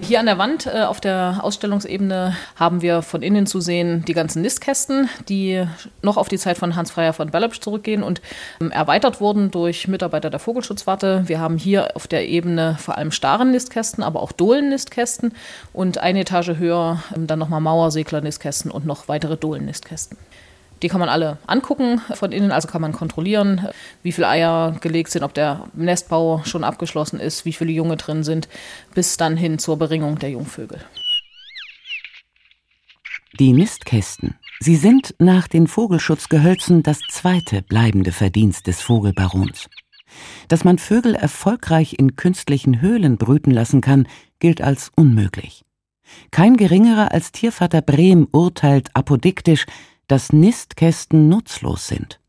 Hier 0.00 0.20
an 0.20 0.26
der 0.26 0.38
Wand 0.38 0.66
äh, 0.66 0.82
auf 0.82 1.00
der 1.00 1.40
Ausstellungsebene 1.42 2.36
haben 2.56 2.82
wir 2.82 3.02
von 3.02 3.22
innen 3.22 3.46
zu 3.46 3.60
sehen 3.60 4.04
die 4.06 4.14
ganzen 4.14 4.42
Nistkästen, 4.42 5.08
die 5.28 5.66
noch 6.02 6.16
auf 6.16 6.28
die 6.28 6.38
Zeit 6.38 6.56
von 6.56 6.76
Hans 6.76 6.90
Freier 6.90 7.12
von 7.12 7.30
Berlepsch 7.30 7.60
zurückgehen 7.60 8.02
und 8.02 8.22
ähm, 8.60 8.70
erweitert 8.70 9.20
wurden 9.20 9.50
durch 9.50 9.88
Mitarbeiter 9.88 10.30
der 10.30 10.40
Vogelschutzwarte. 10.40 11.24
Wir 11.26 11.40
haben 11.40 11.58
hier 11.58 11.94
auf 11.94 12.06
der 12.06 12.28
Ebene 12.28 12.76
vor 12.80 12.96
allem 12.96 13.10
starren 13.10 13.50
Nistkästen, 13.50 14.02
aber 14.02 14.22
auch 14.22 14.32
Dohlen-Nistkästen 14.32 15.34
und 15.72 15.98
eine 15.98 16.20
Etage 16.20 16.56
höher 16.58 17.02
ähm, 17.14 17.26
dann 17.26 17.38
nochmal 17.38 17.60
Mauersegler-Nistkästen 17.60 18.70
und 18.70 18.86
noch 18.86 19.08
weitere 19.08 19.36
Dohlen-Nistkästen. 19.36 20.16
Die 20.82 20.88
kann 20.88 21.00
man 21.00 21.08
alle 21.08 21.38
angucken 21.46 22.00
von 22.14 22.32
innen, 22.32 22.52
also 22.52 22.68
kann 22.68 22.80
man 22.80 22.92
kontrollieren, 22.92 23.68
wie 24.02 24.12
viele 24.12 24.28
Eier 24.28 24.76
gelegt 24.80 25.10
sind, 25.10 25.22
ob 25.24 25.34
der 25.34 25.64
Nestbau 25.74 26.42
schon 26.44 26.64
abgeschlossen 26.64 27.18
ist, 27.18 27.44
wie 27.44 27.52
viele 27.52 27.72
Junge 27.72 27.96
drin 27.96 28.22
sind, 28.22 28.48
bis 28.94 29.16
dann 29.16 29.36
hin 29.36 29.58
zur 29.58 29.76
Beringung 29.76 30.18
der 30.18 30.30
Jungvögel. 30.30 30.80
Die 33.38 33.52
Nistkästen. 33.52 34.36
Sie 34.60 34.76
sind 34.76 35.14
nach 35.18 35.46
den 35.46 35.68
Vogelschutzgehölzen 35.68 36.82
das 36.82 36.98
zweite 37.10 37.62
bleibende 37.62 38.10
Verdienst 38.10 38.66
des 38.66 38.80
Vogelbarons. 38.80 39.68
Dass 40.48 40.64
man 40.64 40.78
Vögel 40.78 41.14
erfolgreich 41.14 41.96
in 41.98 42.16
künstlichen 42.16 42.80
Höhlen 42.80 43.18
brüten 43.18 43.52
lassen 43.52 43.80
kann, 43.80 44.08
gilt 44.40 44.60
als 44.60 44.90
unmöglich. 44.96 45.64
Kein 46.30 46.56
geringerer 46.56 47.12
als 47.12 47.32
Tiervater 47.32 47.82
Brehm 47.82 48.26
urteilt 48.32 48.88
apodiktisch, 48.94 49.66
dass 50.08 50.32
Nistkästen 50.32 51.28
nutzlos 51.28 51.86
sind. 51.86 52.20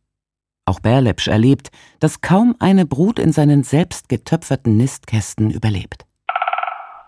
Auch 0.66 0.80
Berlepsch 0.80 1.28
erlebt, 1.28 1.72
dass 2.00 2.22
kaum 2.22 2.56
eine 2.60 2.86
Brut 2.86 3.18
in 3.18 3.32
seinen 3.32 3.64
selbst 3.64 4.08
getöpferten 4.08 4.78
Nistkästen 4.78 5.50
überlebt. 5.50 6.06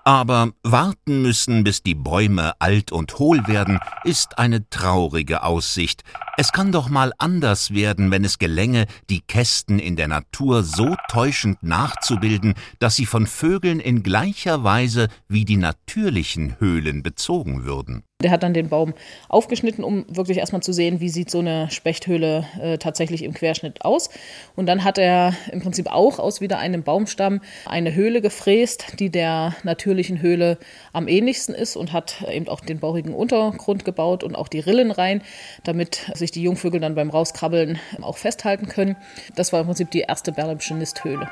Aber 0.03 0.53
warten 0.63 1.21
müssen, 1.21 1.63
bis 1.63 1.83
die 1.83 1.93
Bäume 1.93 2.59
alt 2.59 2.91
und 2.91 3.19
hohl 3.19 3.47
werden, 3.47 3.79
ist 4.03 4.39
eine 4.39 4.67
traurige 4.69 5.43
Aussicht. 5.43 6.03
Es 6.37 6.51
kann 6.51 6.71
doch 6.71 6.89
mal 6.89 7.13
anders 7.19 7.71
werden, 7.71 8.09
wenn 8.09 8.23
es 8.23 8.39
gelänge, 8.39 8.87
die 9.11 9.21
Kästen 9.21 9.77
in 9.77 9.95
der 9.95 10.07
Natur 10.07 10.63
so 10.63 10.95
täuschend 11.07 11.61
nachzubilden, 11.61 12.55
dass 12.79 12.95
sie 12.95 13.05
von 13.05 13.27
Vögeln 13.27 13.79
in 13.79 14.01
gleicher 14.01 14.63
Weise 14.63 15.07
wie 15.27 15.45
die 15.45 15.57
natürlichen 15.57 16.59
Höhlen 16.59 17.03
bezogen 17.03 17.63
würden. 17.63 18.03
Der 18.21 18.31
hat 18.31 18.43
dann 18.43 18.53
den 18.53 18.69
Baum 18.69 18.93
aufgeschnitten, 19.29 19.83
um 19.83 20.05
wirklich 20.07 20.37
erstmal 20.37 20.61
zu 20.61 20.73
sehen, 20.73 20.99
wie 20.99 21.09
sieht 21.09 21.29
so 21.29 21.39
eine 21.39 21.69
Spechthöhle 21.69 22.45
äh, 22.61 22.77
tatsächlich 22.77 23.23
im 23.23 23.33
Querschnitt 23.33 23.83
aus. 23.83 24.09
Und 24.55 24.67
dann 24.67 24.83
hat 24.83 24.97
er 24.97 25.33
im 25.51 25.61
Prinzip 25.61 25.87
auch 25.87 26.19
aus 26.19 26.41
wieder 26.41 26.59
einem 26.59 26.83
Baumstamm 26.83 27.41
eine 27.65 27.93
Höhle 27.93 28.21
gefräst, 28.21 28.99
die 28.99 29.09
der 29.09 29.55
natürlichen 29.63 30.21
Höhle 30.21 30.57
am 30.93 31.07
ähnlichsten 31.07 31.55
ist 31.55 31.75
und 31.75 31.93
hat 31.93 32.23
eben 32.31 32.47
auch 32.47 32.61
den 32.61 32.79
bauchigen 32.79 33.13
Untergrund 33.13 33.85
gebaut 33.85 34.23
und 34.23 34.35
auch 34.35 34.47
die 34.47 34.59
Rillen 34.59 34.91
rein, 34.91 35.21
damit 35.63 36.11
sich 36.13 36.31
die 36.31 36.43
Jungvögel 36.43 36.79
dann 36.79 36.95
beim 36.95 37.09
Rauskrabbeln 37.09 37.79
auch 38.01 38.17
festhalten 38.17 38.67
können. 38.67 38.95
Das 39.35 39.53
war 39.53 39.61
im 39.61 39.65
Prinzip 39.67 39.91
die 39.91 40.01
erste 40.01 40.31
Berlepsche 40.31 40.75
Nisthöhle. 40.75 41.29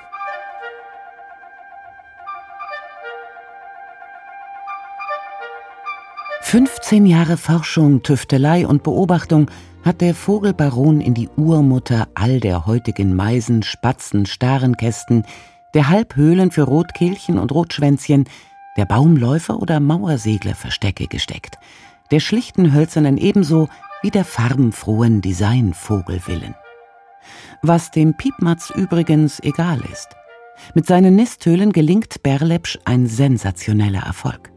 15 6.50 7.06
Jahre 7.06 7.38
Forschung, 7.38 8.02
Tüftelei 8.02 8.66
und 8.66 8.82
Beobachtung 8.82 9.52
hat 9.86 10.02
der 10.02 10.16
Vogelbaron 10.16 11.00
in 11.00 11.14
die 11.14 11.30
Urmutter 11.38 12.08
all 12.16 12.40
der 12.40 12.66
heutigen 12.66 13.16
Meisen, 13.16 13.62
Spatzen, 13.62 14.26
Starenkästen, 14.26 15.26
der 15.76 15.90
Halbhöhlen 15.90 16.50
für 16.50 16.64
Rotkehlchen 16.64 17.38
und 17.38 17.52
Rotschwänzchen, 17.52 18.28
der 18.78 18.86
Baumläufer 18.86 19.62
oder 19.62 19.80
Mauersegler 19.80 20.56
Verstecke 20.56 21.06
gesteckt, 21.06 21.60
der 22.10 22.20
schlichten 22.20 22.74
hölzernen 22.74 23.20
ebenso 23.20 23.70
wie 24.02 24.10
der 24.10 24.26
farbenfrohen 24.26 25.22
Designvogelvillen. 25.22 26.56
Was 27.62 27.92
dem 27.92 28.18
Piepmatz 28.18 28.72
übrigens 28.72 29.40
egal 29.42 29.82
ist. 29.94 30.16
Mit 30.74 30.88
seinen 30.88 31.16
Nisthöhlen 31.16 31.74
gelingt 31.74 32.24
Berlepsch 32.24 32.80
ein 32.86 33.06
sensationeller 33.06 34.02
Erfolg. 34.02 34.52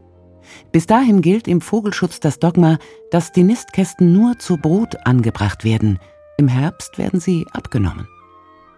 Bis 0.71 0.87
dahin 0.87 1.21
gilt 1.21 1.47
im 1.47 1.61
Vogelschutz 1.61 2.19
das 2.19 2.39
Dogma, 2.39 2.77
dass 3.11 3.31
die 3.31 3.43
Nistkästen 3.43 4.13
nur 4.13 4.39
zur 4.39 4.57
Brut 4.57 5.05
angebracht 5.05 5.63
werden. 5.63 5.99
Im 6.37 6.47
Herbst 6.47 6.97
werden 6.97 7.19
sie 7.19 7.45
abgenommen. 7.51 8.07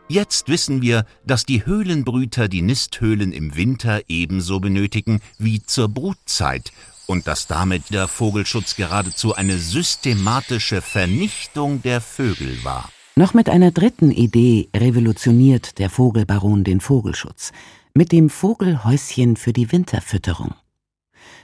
Jetzt 0.07 0.49
wissen 0.49 0.81
wir, 0.83 1.05
dass 1.25 1.45
die 1.45 1.65
Höhlenbrüter 1.65 2.47
die 2.47 2.61
Nisthöhlen 2.61 3.31
im 3.31 3.55
Winter 3.55 4.01
ebenso 4.07 4.59
benötigen 4.59 5.19
wie 5.39 5.63
zur 5.63 5.89
Brutzeit 5.89 6.71
und 7.07 7.27
dass 7.27 7.47
damit 7.47 7.91
der 7.91 8.07
Vogelschutz 8.07 8.75
geradezu 8.75 9.35
eine 9.35 9.57
systematische 9.57 10.81
Vernichtung 10.81 11.81
der 11.81 12.01
Vögel 12.01 12.63
war. 12.63 12.89
Noch 13.15 13.33
mit 13.33 13.49
einer 13.49 13.71
dritten 13.71 14.11
Idee 14.11 14.69
revolutioniert 14.75 15.79
der 15.79 15.89
Vogelbaron 15.89 16.63
den 16.63 16.81
Vogelschutz, 16.81 17.51
mit 17.93 18.11
dem 18.11 18.29
Vogelhäuschen 18.29 19.37
für 19.37 19.53
die 19.53 19.71
Winterfütterung. 19.71 20.53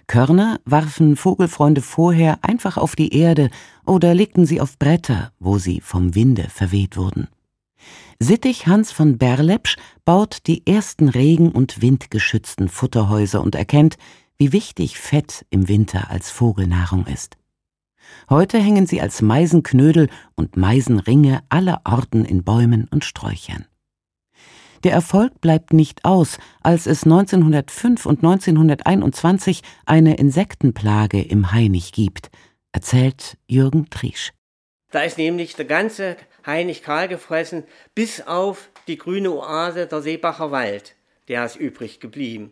Körner 0.08 0.60
warfen 0.66 1.16
Vogelfreunde 1.16 1.82
vorher 1.82 2.40
einfach 2.44 2.78
auf 2.78 2.96
die 2.96 3.16
Erde 3.16 3.50
oder 3.86 4.14
legten 4.14 4.46
sie 4.46 4.62
auf 4.62 4.78
Bretter, 4.78 5.32
wo 5.40 5.58
sie 5.58 5.82
vom 5.82 6.16
Winde 6.16 6.48
verweht 6.50 6.98
wurden. 6.98 7.28
Sittig 8.20 8.68
Hans 8.68 8.92
von 8.92 9.18
Berlepsch 9.18 9.78
baut 10.06 10.46
die 10.48 10.68
ersten 10.68 11.10
regen- 11.10 11.52
und 11.52 11.82
windgeschützten 11.82 12.70
Futterhäuser 12.70 13.42
und 13.42 13.56
erkennt, 13.56 13.98
wie 14.38 14.52
wichtig 14.54 15.00
Fett 15.00 15.46
im 15.50 15.68
Winter 15.68 16.12
als 16.12 16.30
Vogelnahrung 16.30 17.08
ist. 17.08 17.38
Heute 18.30 18.60
hängen 18.60 18.86
sie 18.86 19.02
als 19.02 19.22
Meisenknödel 19.22 20.10
und 20.36 20.58
Meisenringe 20.58 21.42
aller 21.50 21.82
Orten 21.86 22.26
in 22.26 22.44
Bäumen 22.44 22.88
und 22.92 23.06
Sträuchern. 23.06 23.66
Der 24.84 24.94
Erfolg 24.94 25.40
bleibt 25.42 25.74
nicht 25.74 26.06
aus, 26.06 26.40
als 26.62 26.88
es 26.88 27.04
1905 27.04 28.06
und 28.06 28.24
1921 28.24 29.62
eine 29.86 30.16
Insektenplage 30.18 31.22
im 31.22 31.52
Hainich 31.52 31.92
gibt, 31.92 32.32
erzählt 32.72 33.38
Jürgen 33.48 33.90
Triesch. 33.92 34.32
Da 34.90 35.04
ist 35.04 35.18
nämlich 35.18 35.56
der 35.56 35.66
ganze 35.66 36.18
Hainich 36.46 36.82
kahl 36.82 37.08
gefressen, 37.08 37.64
bis 37.94 38.26
auf 38.26 38.70
die 38.88 38.98
grüne 38.98 39.32
Oase 39.32 39.86
der 39.86 40.02
Seebacher 40.02 40.52
Wald. 40.52 40.96
Der 41.28 41.46
ist 41.46 41.56
übrig 41.56 42.00
geblieben. 42.00 42.52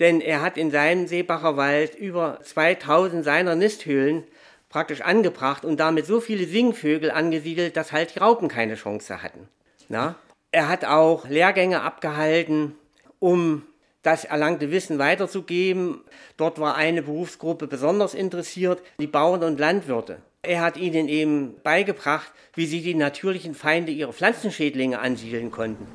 Denn 0.00 0.20
er 0.20 0.42
hat 0.42 0.56
in 0.56 0.72
seinem 0.72 1.06
Seebacher 1.06 1.56
Wald 1.56 1.94
über 1.94 2.40
2000 2.42 3.24
seiner 3.24 3.54
Nisthöhlen 3.54 4.24
praktisch 4.68 5.02
angebracht 5.02 5.64
und 5.64 5.78
damit 5.78 6.06
so 6.06 6.20
viele 6.20 6.46
Singvögel 6.46 7.10
angesiedelt, 7.10 7.76
dass 7.76 7.92
halt 7.92 8.14
die 8.14 8.18
Raupen 8.18 8.48
keine 8.48 8.74
Chance 8.74 9.22
hatten. 9.22 9.48
Na? 9.88 10.16
Er 10.54 10.68
hat 10.68 10.84
auch 10.84 11.26
Lehrgänge 11.26 11.80
abgehalten, 11.80 12.74
um 13.18 13.62
das 14.02 14.26
erlangte 14.26 14.70
Wissen 14.70 14.98
weiterzugeben. 14.98 16.02
Dort 16.36 16.60
war 16.60 16.76
eine 16.76 17.00
Berufsgruppe 17.00 17.66
besonders 17.66 18.12
interessiert, 18.12 18.82
die 19.00 19.06
Bauern 19.06 19.44
und 19.44 19.58
Landwirte. 19.58 20.18
Er 20.42 20.60
hat 20.60 20.76
ihnen 20.76 21.08
eben 21.08 21.54
beigebracht, 21.62 22.30
wie 22.54 22.66
sie 22.66 22.82
die 22.82 22.94
natürlichen 22.94 23.54
Feinde 23.54 23.92
ihrer 23.92 24.12
Pflanzenschädlinge 24.12 24.98
ansiedeln 24.98 25.50
konnten. 25.50 25.86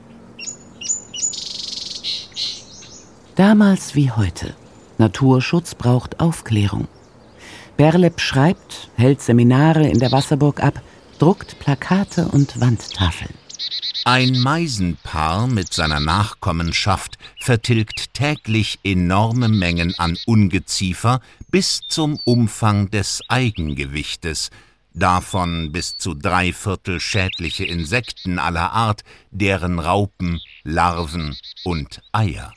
Damals 3.35 3.93
wie 3.93 4.09
heute. 4.09 4.55
Naturschutz 4.97 5.75
braucht 5.75 6.19
Aufklärung. 6.19 6.87
Berleb 7.75 8.19
schreibt, 8.19 8.89
hält 8.95 9.21
Seminare 9.21 9.87
in 9.87 9.99
der 9.99 10.11
Wasserburg 10.11 10.63
ab, 10.63 10.81
druckt 11.19 11.59
Plakate 11.59 12.27
und 12.29 12.59
Wandtafeln. 12.59 13.46
Ein 14.09 14.39
Meisenpaar 14.39 15.47
mit 15.47 15.73
seiner 15.73 15.99
Nachkommenschaft 15.99 17.17
vertilgt 17.41 18.13
täglich 18.13 18.79
enorme 18.85 19.49
Mengen 19.49 19.93
an 19.97 20.17
Ungeziefer 20.25 21.19
bis 21.51 21.81
zum 21.89 22.17
Umfang 22.23 22.89
des 22.89 23.19
Eigengewichtes, 23.27 24.49
davon 24.93 25.73
bis 25.73 25.97
zu 25.97 26.13
drei 26.13 26.53
Viertel 26.53 27.01
schädliche 27.01 27.65
Insekten 27.65 28.39
aller 28.39 28.71
Art, 28.71 29.03
deren 29.31 29.77
Raupen, 29.77 30.39
Larven 30.63 31.35
und 31.65 32.01
Eier. 32.13 32.53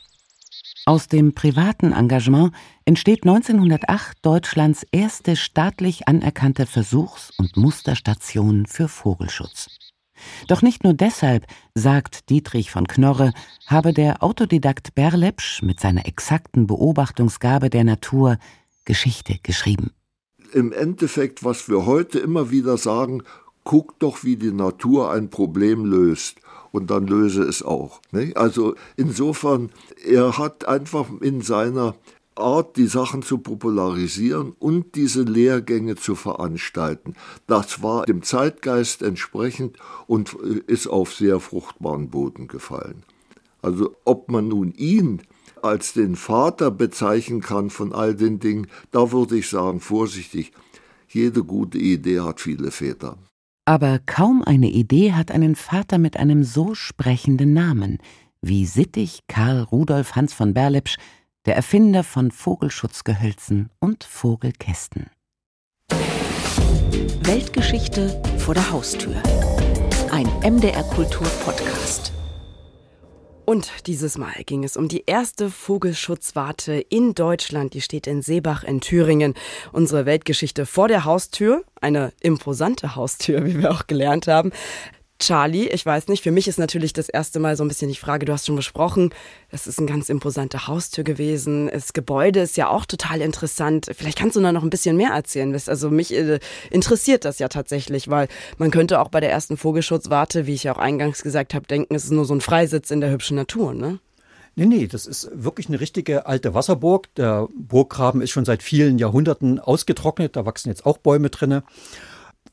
Aus 0.87 1.09
dem 1.09 1.35
privaten 1.35 1.91
Engagement 1.91 2.55
entsteht 2.85 3.25
1908 3.25 4.19
Deutschlands 4.23 4.87
erste 4.93 5.35
staatlich 5.35 6.07
anerkannte 6.07 6.67
Versuchs- 6.67 7.33
und 7.39 7.57
Musterstation 7.57 8.67
für 8.67 8.87
Vogelschutz. 8.87 9.80
Doch 10.49 10.63
nicht 10.63 10.85
nur 10.85 10.95
deshalb, 10.95 11.47
sagt 11.75 12.31
Dietrich 12.31 12.71
von 12.71 12.87
Knorre, 12.87 13.33
habe 13.67 13.93
der 13.93 14.23
Autodidakt 14.23 14.95
Berlepsch 14.95 15.63
mit 15.63 15.81
seiner 15.81 16.07
exakten 16.07 16.67
Beobachtungsgabe 16.67 17.71
der 17.71 17.85
Natur 17.85 18.39
Geschichte 18.85 19.39
geschrieben. 19.43 19.91
Im 20.53 20.73
Endeffekt, 20.73 21.45
was 21.45 21.69
wir 21.69 21.87
heute 21.87 22.19
immer 22.19 22.51
wieder 22.51 22.77
sagen, 22.77 23.23
guck 23.65 23.99
doch, 23.99 24.25
wie 24.25 24.37
die 24.37 24.53
Natur 24.53 25.13
ein 25.13 25.31
Problem 25.31 25.85
löst 25.85 26.39
und 26.73 26.91
dann 26.91 27.07
löse 27.07 27.43
es 27.43 27.63
auch. 27.63 28.01
Also 28.35 28.75
insofern, 28.97 29.71
er 30.05 30.39
hat 30.39 30.67
einfach 30.67 31.07
in 31.21 31.43
seiner 31.43 31.95
Art, 32.41 32.77
die 32.77 32.87
Sachen 32.87 33.23
zu 33.23 33.39
popularisieren 33.39 34.53
und 34.59 34.95
diese 34.95 35.23
Lehrgänge 35.23 35.97
zu 35.97 36.15
veranstalten. 36.15 37.15
Das 37.47 37.83
war 37.83 38.07
dem 38.07 38.23
Zeitgeist 38.23 39.03
entsprechend 39.03 39.77
und 40.07 40.35
ist 40.35 40.87
auf 40.87 41.15
sehr 41.15 41.41
fruchtbaren 41.41 42.11
Boden 42.11 42.49
gefallen. 42.49 43.05
Also 43.63 43.97
ob 44.05 44.31
man 44.31 44.49
nun 44.49 44.73
ihn 44.73 45.23
als 45.63 45.93
den 45.93 46.17
Vater 46.17 46.71
bezeichnen 46.71 47.41
kann 47.41 47.71
von 47.71 47.93
all 47.93 48.15
den 48.15 48.41
Dingen, 48.41 48.67
da 48.91 49.13
würde 49.13 49.37
ich 49.37 49.49
sagen, 49.49 49.81
vorsichtig, 49.81 50.53
jede 51.09 51.45
gute 51.45 51.79
Idee 51.79 52.21
hat 52.21 52.41
viele 52.41 52.71
Väter. 52.71 53.19
Aber 53.67 54.01
kaum 54.05 54.43
eine 54.43 54.71
Idee 54.71 55.13
hat 55.13 55.31
einen 55.31 55.55
Vater 55.55 55.99
mit 55.99 56.17
einem 56.17 56.45
so 56.45 56.75
sprechenden 56.75 57.53
Namen 57.53 57.99
wie 58.43 58.65
Sittich 58.65 59.21
Karl 59.29 59.63
Rudolf 59.63 60.17
Hans 60.17 60.33
von 60.33 60.55
Berlepsch, 60.55 60.97
der 61.47 61.57
Erfinder 61.57 62.05
von 62.05 62.31
Vogelschutzgehölzen 62.31 63.71
und 63.81 64.05
Vogelkästen. 64.05 65.11
Weltgeschichte 67.23 68.23
vor 68.39 68.55
der 68.55 68.71
Haustür. 68.71 69.15
Ein 70.11 70.27
MDR 70.43 70.83
Kultur 70.83 71.27
Podcast. 71.45 72.13
Und 73.47 73.87
dieses 73.87 74.19
Mal 74.19 74.35
ging 74.45 74.65
es 74.65 74.77
um 74.77 74.87
die 74.87 75.05
erste 75.07 75.51
Vogelschutzwarte 75.51 76.75
in 76.75 77.15
Deutschland. 77.15 77.75
Die 77.75 77.81
steht 77.81 78.07
in 78.07 78.23
Seebach 78.23 78.63
in 78.63 78.81
Thüringen. 78.81 79.35
Unsere 79.73 80.07
Weltgeschichte 80.07 80.67
vor 80.67 80.89
der 80.89 81.05
Haustür. 81.05 81.65
Eine 81.81 82.13
imposante 82.21 82.95
Haustür, 82.95 83.45
wie 83.47 83.59
wir 83.59 83.71
auch 83.71 83.87
gelernt 83.87 84.29
haben. 84.29 84.53
Charlie, 85.21 85.69
ich 85.69 85.85
weiß 85.85 86.09
nicht, 86.09 86.23
für 86.23 86.31
mich 86.31 86.49
ist 86.49 86.59
natürlich 86.59 86.95
das 86.95 87.11
erste 87.11 87.41
Mal 87.41 87.57
so 87.57 87.63
ein 87.63 87.69
bisschen 87.69 87.91
die 87.91 87.97
Frage, 87.97 88.25
du 88.25 88.33
hast 88.33 88.47
schon 88.47 88.57
besprochen, 88.57 89.15
es 89.51 89.67
ist 89.67 89.79
eine 89.79 89.87
ganz 89.87 90.09
imposante 90.09 90.67
Haustür 90.67 91.05
gewesen. 91.05 91.69
Das 91.71 91.93
Gebäude 91.93 92.41
ist 92.41 92.57
ja 92.57 92.69
auch 92.69 92.87
total 92.87 93.21
interessant. 93.21 93.91
Vielleicht 93.95 94.19
kannst 94.19 94.37
du 94.37 94.41
da 94.41 94.51
noch 94.51 94.63
ein 94.63 94.71
bisschen 94.71 94.97
mehr 94.97 95.11
erzählen. 95.11 95.55
Also 95.67 95.91
mich 95.91 96.15
äh, 96.15 96.41
interessiert 96.71 97.27
das 97.27 97.39
ja 97.39 97.49
tatsächlich, 97.49 98.09
weil 98.09 98.29
man 98.57 98.71
könnte 98.71 98.99
auch 98.99 99.09
bei 99.09 99.21
der 99.21 99.31
ersten 99.31 99.59
Vogelschutzwarte, 99.59 100.47
wie 100.47 100.55
ich 100.55 100.65
ja 100.65 100.75
auch 100.75 100.79
eingangs 100.79 101.23
gesagt 101.23 101.53
habe, 101.53 101.67
denken, 101.67 101.95
es 101.95 102.05
ist 102.05 102.13
nur 102.13 102.25
so 102.25 102.35
ein 102.35 102.41
Freisitz 102.41 102.91
in 102.91 103.03
der 103.03 103.11
hübschen 103.11 103.37
Natur, 103.37 103.75
ne? 103.75 104.01
Nee, 104.57 104.67
nee, 104.67 104.87
das 104.87 105.07
ist 105.07 105.31
wirklich 105.33 105.69
eine 105.69 105.81
richtige 105.81 106.27
alte 106.27 106.55
Wasserburg. 106.55 107.15
Der 107.15 107.49
Burggraben 107.55 108.21
ist 108.21 108.31
schon 108.31 108.45
seit 108.45 108.63
vielen 108.63 108.99
Jahrhunderten 108.99 109.61
ausgetrocknet, 109.61 110.35
da 110.35 110.45
wachsen 110.47 110.71
jetzt 110.71 110.87
auch 110.87 110.99
Bäume 110.99 111.31
drinne. 111.31 111.63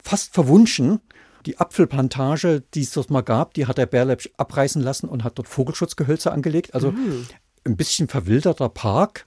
Fast 0.03 0.33
verwunschen 0.33 0.99
die 1.47 1.57
Apfelplantage, 1.57 2.61
die 2.73 2.81
es 2.81 2.91
dort 2.91 3.09
mal 3.09 3.21
gab, 3.21 3.53
die 3.53 3.65
hat 3.65 3.77
der 3.77 3.85
Bärlepsch 3.85 4.29
abreißen 4.35 4.81
lassen 4.81 5.07
und 5.07 5.23
hat 5.23 5.37
dort 5.37 5.47
Vogelschutzgehölze 5.47 6.31
angelegt. 6.31 6.75
Also 6.75 6.91
mhm. 6.91 7.25
ein 7.63 7.77
bisschen 7.77 8.09
verwilderter 8.09 8.69
Park. 8.69 9.25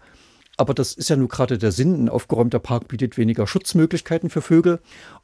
Aber 0.59 0.75
das 0.75 0.93
ist 0.93 1.09
ja 1.09 1.17
nur 1.17 1.29
gerade 1.29 1.57
der 1.57 1.73
Sinn. 1.73 2.05
Ein 2.05 2.09
aufgeräumter 2.11 2.59
Park 2.59 2.89
bietet 2.89 3.17
weniger 3.17 3.47
Schutzmöglichkeiten 3.47 4.29
für 4.29 4.43
Vögel. 4.43 4.81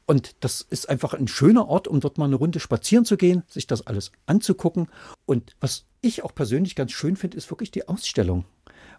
Und 0.07 0.35
das 0.39 0.65
ist 0.67 0.89
einfach 0.89 1.13
ein 1.13 1.27
schöner 1.27 1.67
Ort, 1.67 1.87
um 1.87 1.99
dort 1.99 2.17
mal 2.17 2.25
eine 2.25 2.37
Runde 2.37 2.59
spazieren 2.59 3.05
zu 3.05 3.17
gehen, 3.17 3.43
sich 3.47 3.67
das 3.67 3.85
alles 3.85 4.11
anzugucken. 4.25 4.87
Und 5.27 5.55
was 5.59 5.85
ich 6.01 6.23
auch 6.23 6.33
persönlich 6.33 6.75
ganz 6.75 6.91
schön 6.91 7.15
finde, 7.15 7.37
ist 7.37 7.51
wirklich 7.51 7.69
die 7.69 7.87
Ausstellung. 7.87 8.45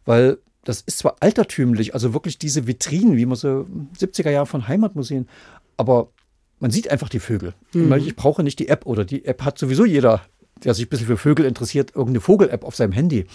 Weil 0.04 0.38
das 0.62 0.82
ist 0.82 0.98
zwar 0.98 1.16
altertümlich, 1.18 1.94
also 1.94 2.14
wirklich 2.14 2.38
diese 2.38 2.68
Vitrinen, 2.68 3.16
wie 3.16 3.26
man 3.26 3.36
so 3.36 3.66
70er 3.98 4.30
Jahre 4.30 4.46
von 4.46 4.68
Heimatmuseen, 4.68 5.28
aber 5.76 6.12
man 6.60 6.70
sieht 6.70 6.90
einfach 6.90 7.08
die 7.08 7.20
Vögel. 7.20 7.54
Mhm. 7.72 7.92
Ich 7.94 8.16
brauche 8.16 8.42
nicht 8.42 8.58
die 8.58 8.68
App 8.68 8.86
oder 8.86 9.04
die 9.04 9.24
App 9.24 9.42
hat 9.44 9.58
sowieso 9.58 9.84
jeder, 9.84 10.22
der 10.64 10.74
sich 10.74 10.86
ein 10.86 10.88
bisschen 10.88 11.06
für 11.06 11.16
Vögel 11.16 11.46
interessiert, 11.46 11.90
irgendeine 11.90 12.20
Vogel-App 12.20 12.64
auf 12.64 12.76
seinem 12.76 12.92
Handy. 12.92 13.26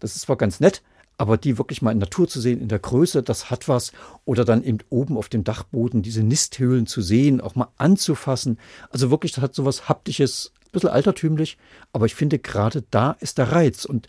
Das 0.00 0.16
ist 0.16 0.22
zwar 0.22 0.36
ganz 0.36 0.60
nett, 0.60 0.82
aber 1.18 1.36
die 1.36 1.58
wirklich 1.58 1.82
mal 1.82 1.92
in 1.92 1.98
Natur 1.98 2.28
zu 2.28 2.40
sehen, 2.40 2.60
in 2.60 2.68
der 2.68 2.78
Größe, 2.78 3.22
das 3.22 3.50
hat 3.50 3.68
was. 3.68 3.92
Oder 4.24 4.44
dann 4.44 4.64
eben 4.64 4.78
oben 4.90 5.16
auf 5.16 5.28
dem 5.28 5.44
Dachboden 5.44 6.02
diese 6.02 6.22
Nisthöhlen 6.22 6.86
zu 6.86 7.02
sehen, 7.02 7.40
auch 7.40 7.54
mal 7.54 7.68
anzufassen. 7.76 8.58
Also 8.90 9.10
wirklich, 9.10 9.32
das 9.32 9.42
hat 9.42 9.54
so 9.54 9.64
was 9.64 9.88
Haptisches, 9.88 10.52
ein 10.66 10.70
bisschen 10.72 10.90
altertümlich, 10.90 11.56
aber 11.92 12.06
ich 12.06 12.14
finde, 12.14 12.38
gerade 12.38 12.82
da 12.90 13.12
ist 13.20 13.38
der 13.38 13.52
Reiz. 13.52 13.84
Und 13.84 14.08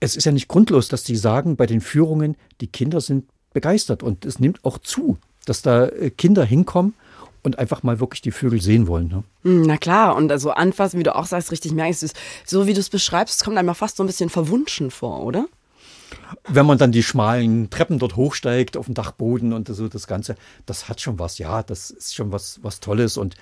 es 0.00 0.16
ist 0.16 0.24
ja 0.24 0.32
nicht 0.32 0.48
grundlos, 0.48 0.88
dass 0.88 1.02
die 1.02 1.16
sagen 1.16 1.56
bei 1.56 1.66
den 1.66 1.80
Führungen, 1.80 2.36
die 2.60 2.66
Kinder 2.66 3.00
sind 3.00 3.24
begeistert 3.54 4.02
und 4.02 4.24
es 4.26 4.38
nimmt 4.38 4.64
auch 4.64 4.78
zu, 4.78 5.18
dass 5.46 5.62
da 5.62 5.86
äh, 5.86 6.10
Kinder 6.10 6.44
hinkommen 6.44 6.94
und 7.42 7.58
einfach 7.58 7.82
mal 7.82 8.00
wirklich 8.00 8.22
die 8.22 8.30
Vögel 8.30 8.60
sehen 8.60 8.86
wollen. 8.86 9.08
Ne? 9.08 9.24
Hm, 9.42 9.62
na 9.62 9.76
klar, 9.76 10.16
und 10.16 10.30
also 10.30 10.50
anfassen, 10.50 10.98
wie 10.98 11.04
du 11.04 11.14
auch 11.14 11.26
sagst, 11.26 11.50
richtig 11.52 11.72
merkst, 11.72 12.02
ist, 12.02 12.16
so 12.44 12.66
wie 12.66 12.74
du 12.74 12.80
es 12.80 12.90
beschreibst, 12.90 13.44
kommt 13.44 13.56
einem 13.56 13.74
fast 13.74 13.96
so 13.96 14.02
ein 14.02 14.06
bisschen 14.06 14.30
verwunschen 14.30 14.90
vor, 14.90 15.22
oder? 15.22 15.46
Wenn 16.48 16.66
man 16.66 16.78
dann 16.78 16.92
die 16.92 17.02
schmalen 17.02 17.70
Treppen 17.70 17.98
dort 17.98 18.16
hochsteigt 18.16 18.76
auf 18.76 18.86
dem 18.86 18.94
Dachboden 18.94 19.52
und 19.52 19.68
so 19.68 19.88
das 19.88 20.06
Ganze, 20.06 20.36
das 20.66 20.88
hat 20.88 21.00
schon 21.00 21.18
was, 21.18 21.38
ja, 21.38 21.62
das 21.62 21.90
ist 21.90 22.14
schon 22.14 22.32
was, 22.32 22.60
was 22.62 22.80
Tolles 22.80 23.16
und 23.16 23.36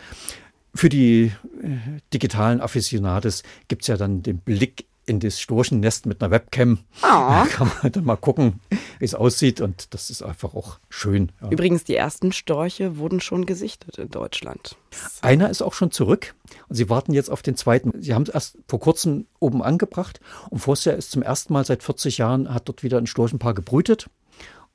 für 0.74 0.88
die 0.88 1.32
äh, 1.62 2.00
digitalen 2.12 2.60
Afficionades 2.60 3.42
gibt 3.68 3.82
es 3.82 3.88
ja 3.88 3.96
dann 3.96 4.22
den 4.22 4.38
Blick 4.38 4.86
in 5.06 5.20
das 5.20 5.40
Storchennest 5.40 6.06
mit 6.06 6.20
einer 6.20 6.30
Webcam. 6.30 6.78
Oh. 6.98 7.06
Da 7.06 7.46
kann 7.48 7.70
man 7.82 7.92
dann 7.92 8.04
mal 8.04 8.16
gucken, 8.16 8.60
wie 8.98 9.04
es 9.04 9.14
aussieht. 9.14 9.60
Und 9.60 9.94
das 9.94 10.10
ist 10.10 10.22
einfach 10.22 10.54
auch 10.54 10.78
schön. 10.88 11.32
Ja. 11.40 11.48
Übrigens, 11.50 11.84
die 11.84 11.94
ersten 11.94 12.32
Storche 12.32 12.98
wurden 12.98 13.20
schon 13.20 13.46
gesichtet 13.46 13.98
in 13.98 14.10
Deutschland. 14.10 14.76
Einer 15.22 15.48
ist 15.48 15.62
auch 15.62 15.74
schon 15.74 15.92
zurück. 15.92 16.34
Und 16.68 16.76
sie 16.76 16.90
warten 16.90 17.14
jetzt 17.14 17.30
auf 17.30 17.42
den 17.42 17.56
zweiten. 17.56 17.92
Sie 18.00 18.14
haben 18.14 18.22
es 18.22 18.28
erst 18.28 18.58
vor 18.68 18.80
kurzem 18.80 19.26
oben 19.38 19.62
angebracht. 19.62 20.20
Und 20.50 20.58
Forster 20.58 20.96
ist 20.96 21.12
zum 21.12 21.22
ersten 21.22 21.52
Mal 21.52 21.64
seit 21.64 21.82
40 21.82 22.18
Jahren, 22.18 22.52
hat 22.52 22.68
dort 22.68 22.82
wieder 22.82 22.98
ein 22.98 23.06
Storchenpaar 23.06 23.54
gebrütet. 23.54 24.10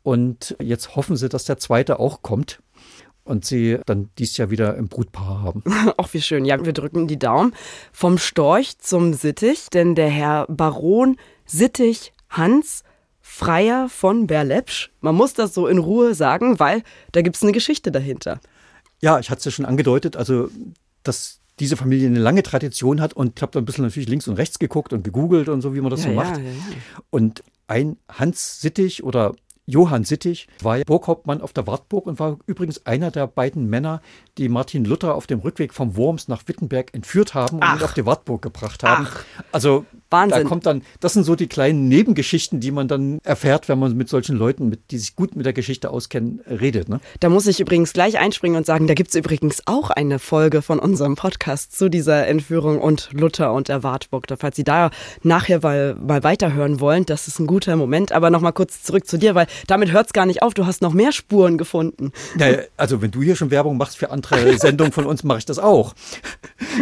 Und 0.04 0.56
jetzt 0.60 0.96
hoffen 0.96 1.16
sie, 1.18 1.30
dass 1.30 1.46
der 1.46 1.58
zweite 1.58 2.00
auch 2.00 2.22
kommt 2.22 2.62
und 3.24 3.46
sie 3.46 3.78
dann 3.86 4.10
dies 4.18 4.38
Jahr 4.38 4.50
wieder 4.50 4.76
im 4.76 4.88
Brutpaar 4.88 5.42
haben. 5.42 5.64
Ach, 5.98 6.14
wie 6.14 6.22
schön. 6.22 6.46
Ja, 6.46 6.64
wir 6.64 6.74
drücken 6.74 7.08
die 7.08 7.20
Daumen. 7.20 7.54
Vom 7.92 8.18
Storch 8.18 8.78
zum 8.80 9.14
Sittich, 9.14 9.70
denn 9.70 9.96
der 9.96 10.10
Herr 10.10 10.46
Baron 10.48 11.18
Sittich 11.46 12.14
Hans 12.30 12.84
Freier 13.22 13.88
von 13.88 14.28
Berlepsch, 14.28 14.92
man 15.00 15.16
muss 15.16 15.34
das 15.34 15.54
so 15.54 15.68
in 15.68 15.78
Ruhe 15.78 16.16
sagen, 16.16 16.60
weil 16.60 16.84
da 17.12 17.22
gibt 17.22 17.38
es 17.38 17.44
eine 17.44 17.54
Geschichte 17.54 17.92
dahinter. 17.92 18.40
Ja, 19.02 19.20
ich 19.20 19.30
hatte 19.30 19.40
es 19.40 19.46
ja 19.46 19.52
schon 19.52 19.66
angedeutet, 19.66 20.18
also 20.18 20.50
dass 21.04 21.40
diese 21.60 21.78
Familie 21.78 22.08
eine 22.08 22.20
lange 22.20 22.44
Tradition 22.44 23.00
hat 23.00 23.14
und 23.14 23.34
ich 23.38 23.42
habe 23.42 23.52
da 23.52 23.60
ein 23.60 23.66
bisschen 23.66 23.86
natürlich 23.86 24.10
links 24.10 24.28
und 24.28 24.36
rechts 24.36 24.60
geguckt 24.60 24.94
und 24.94 25.04
gegoogelt 25.04 25.48
und 25.48 25.62
so, 25.62 25.74
wie 25.76 25.82
man 25.82 25.92
das 25.92 26.04
ja, 26.04 26.10
so 26.10 26.16
macht. 26.16 26.38
Ja, 26.38 26.44
ja, 26.44 26.52
und 27.10 27.44
ein 27.68 27.98
Hans 28.10 28.62
Sittich 28.62 29.04
oder 29.04 29.34
Johann 29.66 30.04
Sittich 30.04 30.48
war 30.62 30.80
Burghauptmann 30.80 31.42
auf 31.42 31.54
der 31.54 31.68
Wartburg 31.68 32.08
und 32.08 32.20
war 32.20 32.38
übrigens 32.46 32.86
einer 32.86 33.12
der 33.12 33.28
beiden 33.28 33.70
Männer, 33.70 34.02
die 34.38 34.50
Martin 34.50 34.86
Luther 34.86 35.16
auf 35.16 35.28
dem 35.28 35.40
Rückweg 35.40 35.74
vom 35.74 35.96
Worms 35.96 36.28
nach 36.28 36.44
Wittenberg 36.48 36.94
entführt 36.94 37.34
haben 37.34 37.58
und 37.58 37.64
Ach. 37.64 37.82
auf 37.82 37.94
die 37.94 38.06
Wartburg 38.06 38.42
gebracht 38.42 38.84
haben. 38.84 39.08
Ach. 39.10 39.24
Also 39.52 39.86
Wahnsinn. 40.12 40.44
Da 40.44 40.48
kommt 40.48 40.66
dann, 40.66 40.84
das 41.00 41.14
sind 41.14 41.24
so 41.24 41.36
die 41.36 41.48
kleinen 41.48 41.88
Nebengeschichten, 41.88 42.60
die 42.60 42.72
man 42.72 42.88
dann 42.88 43.20
erfährt, 43.24 43.70
wenn 43.70 43.80
man 43.80 43.96
mit 43.96 44.10
solchen 44.10 44.36
Leuten, 44.36 44.70
mit, 44.70 44.92
die 44.92 44.98
sich 44.98 45.16
gut 45.16 45.36
mit 45.36 45.46
der 45.46 45.54
Geschichte 45.54 45.90
auskennen, 45.90 46.42
redet. 46.48 46.90
Ne? 46.90 47.00
Da 47.20 47.30
muss 47.30 47.48
ich 47.48 47.60
übrigens 47.60 47.94
gleich 47.94 48.20
einspringen 48.20 48.58
und 48.58 48.66
sagen, 48.66 48.88
da 48.88 48.94
gibt 48.94 49.10
es 49.10 49.16
übrigens 49.16 49.62
auch 49.66 49.90
eine 49.90 50.20
Folge 50.20 50.62
von 50.62 50.80
unserem 50.80 51.16
Podcast 51.16 51.78
zu 51.78 51.90
dieser 51.90 52.28
Entführung 52.28 52.80
und 52.80 53.10
Luther 53.14 53.54
und 53.54 53.70
der 53.70 53.84
Wartburg. 53.84 54.26
Falls 54.38 54.56
Sie 54.56 54.64
da 54.64 54.92
nachher 55.24 55.62
mal, 55.62 55.96
mal 55.96 56.24
weiterhören 56.24 56.80
wollen, 56.80 57.06
das 57.06 57.28
ist 57.28 57.40
ein 57.40 57.48
guter 57.48 57.76
Moment. 57.76 58.12
Aber 58.12 58.30
nochmal 58.30 58.54
kurz 58.54 58.84
zurück 58.84 59.08
zu 59.08 59.18
dir, 59.18 59.36
weil 59.36 59.48
damit 59.68 59.92
hört 59.92 60.08
es 60.08 60.14
gar 60.14 60.26
nicht 60.26 60.42
auf. 60.42 60.54
Du 60.54 60.66
hast 60.66 60.82
noch 60.82 60.94
mehr 60.94 61.12
Spuren 61.12 61.58
gefunden. 61.58 62.12
Naja, 62.36 62.60
also 62.78 63.02
wenn 63.02 63.12
du 63.12 63.22
hier 63.22 63.36
schon 63.36 63.52
Werbung 63.52 63.78
machst 63.78 63.98
für 63.98 64.12
andere 64.12 64.58
Sendungen 64.58 64.92
von 64.92 65.06
uns, 65.06 65.24
mache 65.24 65.40
ich 65.40 65.46
das 65.46 65.60
auch. 65.60 65.94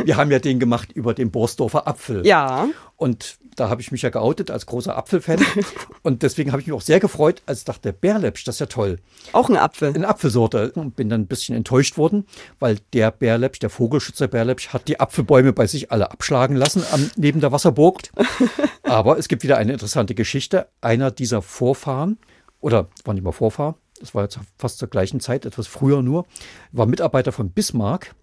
Wir 0.05 0.17
haben 0.17 0.31
ja 0.31 0.39
den 0.39 0.59
gemacht 0.59 0.91
über 0.91 1.13
den 1.13 1.31
Borsdorfer 1.31 1.87
Apfel. 1.87 2.25
Ja. 2.25 2.67
Und 2.99 3.37
da 3.55 3.69
habe 3.69 3.81
ich 3.81 3.93
mich 3.93 4.01
ja 4.01 4.09
geoutet 4.09 4.51
als 4.51 4.65
großer 4.65 4.97
Apfelfan. 4.97 5.39
und 6.03 6.21
deswegen 6.21 6.51
habe 6.51 6.61
ich 6.61 6.67
mich 6.67 6.75
auch 6.75 6.81
sehr 6.81 6.99
gefreut, 6.99 7.41
als 7.45 7.59
ich 7.59 7.65
dachte, 7.65 7.93
Bärlepsch, 7.93 8.43
das 8.43 8.55
ist 8.55 8.59
ja 8.59 8.65
toll. 8.65 8.99
Auch 9.31 9.49
ein 9.49 9.55
Apfel. 9.55 9.95
Eine 9.95 10.09
Apfelsorte. 10.09 10.73
Und 10.73 10.97
bin 10.97 11.07
dann 11.07 11.21
ein 11.21 11.27
bisschen 11.27 11.55
enttäuscht 11.55 11.97
worden, 11.97 12.25
weil 12.59 12.79
der 12.91 13.11
Bärlepsch, 13.11 13.59
der 13.59 13.69
Vogelschützer 13.69 14.27
Bärlepsch, 14.27 14.69
hat 14.69 14.89
die 14.89 14.99
Apfelbäume 14.99 15.53
bei 15.53 15.65
sich 15.65 15.93
alle 15.93 16.11
abschlagen 16.11 16.57
lassen 16.57 16.83
am, 16.91 17.09
neben 17.15 17.39
der 17.39 17.53
Wasserburg. 17.53 18.01
Aber 18.83 19.17
es 19.17 19.29
gibt 19.29 19.43
wieder 19.43 19.57
eine 19.57 19.71
interessante 19.71 20.13
Geschichte. 20.13 20.67
Einer 20.81 21.09
dieser 21.09 21.41
Vorfahren, 21.41 22.17
oder 22.59 22.89
war 23.05 23.13
nicht 23.13 23.23
mal 23.23 23.31
Vorfahr, 23.31 23.75
das 24.01 24.13
war 24.13 24.23
jetzt 24.23 24.39
fast 24.57 24.77
zur 24.77 24.89
gleichen 24.89 25.21
Zeit, 25.21 25.45
etwas 25.45 25.67
früher 25.67 26.01
nur, 26.01 26.25
war 26.73 26.85
Mitarbeiter 26.85 27.31
von 27.31 27.51
Bismarck 27.51 28.13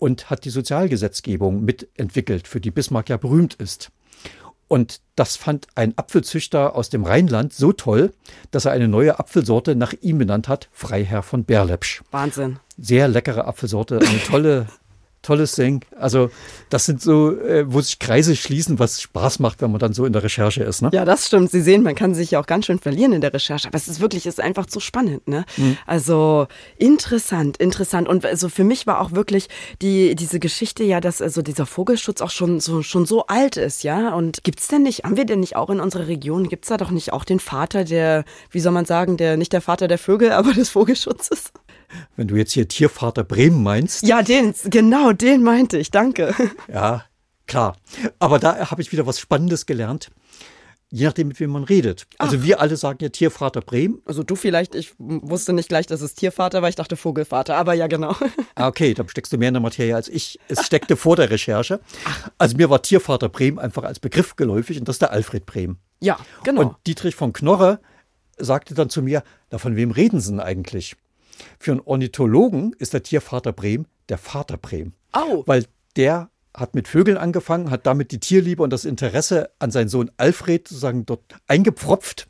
und 0.00 0.30
hat 0.30 0.44
die 0.44 0.50
Sozialgesetzgebung 0.50 1.64
mitentwickelt, 1.64 2.48
für 2.48 2.60
die 2.60 2.72
Bismarck 2.72 3.08
ja 3.08 3.16
berühmt 3.16 3.54
ist. 3.54 3.92
Und 4.70 5.00
das 5.16 5.34
fand 5.34 5.66
ein 5.74 5.98
Apfelzüchter 5.98 6.76
aus 6.76 6.90
dem 6.90 7.02
Rheinland 7.02 7.52
so 7.52 7.72
toll, 7.72 8.12
dass 8.52 8.66
er 8.66 8.70
eine 8.70 8.86
neue 8.86 9.18
Apfelsorte 9.18 9.74
nach 9.74 9.94
ihm 10.00 10.18
benannt 10.18 10.46
hat, 10.46 10.68
Freiherr 10.70 11.24
von 11.24 11.42
Berlepsch. 11.42 12.04
Wahnsinn. 12.12 12.60
Sehr 12.78 13.08
leckere 13.08 13.48
Apfelsorte, 13.48 13.98
eine 13.98 14.22
tolle 14.22 14.66
tolles 15.22 15.52
Ding. 15.52 15.84
Also 15.98 16.30
das 16.70 16.86
sind 16.86 17.02
so, 17.02 17.36
äh, 17.38 17.64
wo 17.72 17.80
sich 17.80 17.98
Kreise 17.98 18.36
schließen, 18.36 18.78
was 18.78 19.00
Spaß 19.02 19.38
macht, 19.38 19.60
wenn 19.60 19.70
man 19.70 19.78
dann 19.78 19.92
so 19.92 20.04
in 20.04 20.12
der 20.12 20.22
Recherche 20.22 20.62
ist. 20.62 20.82
Ne? 20.82 20.90
Ja, 20.92 21.04
das 21.04 21.26
stimmt. 21.26 21.50
Sie 21.50 21.60
sehen, 21.60 21.82
man 21.82 21.94
kann 21.94 22.14
sich 22.14 22.32
ja 22.32 22.40
auch 22.40 22.46
ganz 22.46 22.66
schön 22.66 22.78
verlieren 22.78 23.12
in 23.12 23.20
der 23.20 23.32
Recherche. 23.32 23.68
Aber 23.68 23.76
es 23.76 23.88
ist 23.88 24.00
wirklich, 24.00 24.26
es 24.26 24.34
ist 24.34 24.40
einfach 24.40 24.66
zu 24.66 24.80
spannend. 24.80 25.28
Ne? 25.28 25.44
Mhm. 25.56 25.76
Also 25.86 26.46
interessant, 26.76 27.58
interessant. 27.58 28.08
Und 28.08 28.24
also 28.24 28.48
für 28.48 28.64
mich 28.64 28.86
war 28.86 29.00
auch 29.00 29.12
wirklich 29.12 29.48
die 29.82 30.14
diese 30.14 30.40
Geschichte 30.40 30.84
ja, 30.84 31.00
dass 31.00 31.20
also 31.20 31.42
dieser 31.42 31.66
Vogelschutz 31.66 32.20
auch 32.20 32.30
schon 32.30 32.60
so 32.60 32.82
schon 32.82 33.06
so 33.06 33.26
alt 33.26 33.56
ist, 33.56 33.84
ja. 33.84 34.14
Und 34.14 34.44
gibt's 34.44 34.68
denn 34.68 34.82
nicht, 34.82 35.04
haben 35.04 35.16
wir 35.16 35.26
denn 35.26 35.40
nicht 35.40 35.56
auch 35.56 35.70
in 35.70 35.80
unserer 35.80 36.06
Region, 36.06 36.48
gibt's 36.48 36.68
da 36.68 36.76
doch 36.76 36.90
nicht 36.90 37.12
auch 37.12 37.24
den 37.24 37.40
Vater, 37.40 37.84
der, 37.84 38.24
wie 38.50 38.60
soll 38.60 38.72
man 38.72 38.84
sagen, 38.84 39.16
der 39.16 39.36
nicht 39.36 39.52
der 39.52 39.60
Vater 39.60 39.88
der 39.88 39.98
Vögel, 39.98 40.32
aber 40.40 40.52
des 40.52 40.70
Vogelschutzes? 40.70 41.52
Wenn 42.16 42.28
du 42.28 42.36
jetzt 42.36 42.52
hier 42.52 42.68
Tiervater 42.68 43.24
Bremen 43.24 43.62
meinst. 43.62 44.06
Ja, 44.06 44.22
den, 44.22 44.54
genau, 44.64 45.12
den 45.12 45.42
meinte 45.42 45.78
ich, 45.78 45.90
danke. 45.90 46.34
Ja, 46.72 47.04
klar. 47.46 47.76
Aber 48.18 48.38
da 48.38 48.70
habe 48.70 48.82
ich 48.82 48.92
wieder 48.92 49.06
was 49.06 49.18
Spannendes 49.18 49.66
gelernt. 49.66 50.10
Je 50.92 51.06
nachdem, 51.06 51.28
mit 51.28 51.38
wem 51.38 51.50
man 51.50 51.62
redet. 51.62 52.06
Also 52.18 52.38
Ach. 52.38 52.42
wir 52.42 52.60
alle 52.60 52.76
sagen 52.76 52.98
ja 53.00 53.10
Tiervater 53.10 53.60
Bremen. 53.60 54.02
Also 54.06 54.24
du 54.24 54.34
vielleicht, 54.34 54.74
ich 54.74 54.92
wusste 54.98 55.52
nicht 55.52 55.68
gleich, 55.68 55.86
dass 55.86 56.00
es 56.00 56.14
Tiervater 56.14 56.62
war, 56.62 56.68
ich 56.68 56.74
dachte 56.74 56.96
Vogelvater, 56.96 57.56
aber 57.56 57.74
ja 57.74 57.86
genau. 57.86 58.16
Ah, 58.56 58.66
okay, 58.66 58.92
da 58.92 59.08
steckst 59.08 59.32
du 59.32 59.38
mehr 59.38 59.48
in 59.48 59.54
der 59.54 59.62
Materie 59.62 59.94
als 59.94 60.08
ich. 60.08 60.38
Es 60.48 60.66
steckte 60.66 60.96
vor 60.96 61.14
der 61.16 61.30
Recherche. 61.30 61.80
Also 62.38 62.56
mir 62.56 62.68
war 62.70 62.82
Tiervater 62.82 63.28
Bremen 63.28 63.60
einfach 63.60 63.84
als 63.84 64.00
Begriff 64.00 64.34
geläufig 64.34 64.78
und 64.78 64.88
das 64.88 64.96
ist 64.96 65.02
der 65.02 65.12
Alfred 65.12 65.46
Brehm. 65.46 65.78
Ja, 66.00 66.18
genau. 66.42 66.62
Und 66.62 66.76
Dietrich 66.86 67.14
von 67.14 67.32
Knorre 67.32 67.78
sagte 68.36 68.74
dann 68.74 68.90
zu 68.90 69.00
mir, 69.02 69.22
na, 69.50 69.58
von 69.58 69.76
wem 69.76 69.92
reden 69.92 70.20
Sie 70.20 70.30
denn 70.30 70.40
eigentlich? 70.40 70.96
Für 71.58 71.72
einen 71.72 71.80
Ornithologen 71.80 72.74
ist 72.78 72.92
der 72.92 73.02
Tiervater 73.02 73.52
Brehm 73.52 73.86
der 74.08 74.18
Vater 74.18 74.56
Brehm. 74.56 74.92
Au. 75.12 75.44
Weil 75.46 75.64
der 75.96 76.30
hat 76.54 76.74
mit 76.74 76.88
Vögeln 76.88 77.16
angefangen, 77.16 77.70
hat 77.70 77.86
damit 77.86 78.10
die 78.10 78.18
Tierliebe 78.18 78.62
und 78.62 78.70
das 78.70 78.84
Interesse 78.84 79.50
an 79.58 79.70
seinen 79.70 79.88
Sohn 79.88 80.10
Alfred 80.16 80.66
sozusagen 80.68 81.06
dort 81.06 81.22
eingepfropft. 81.46 82.28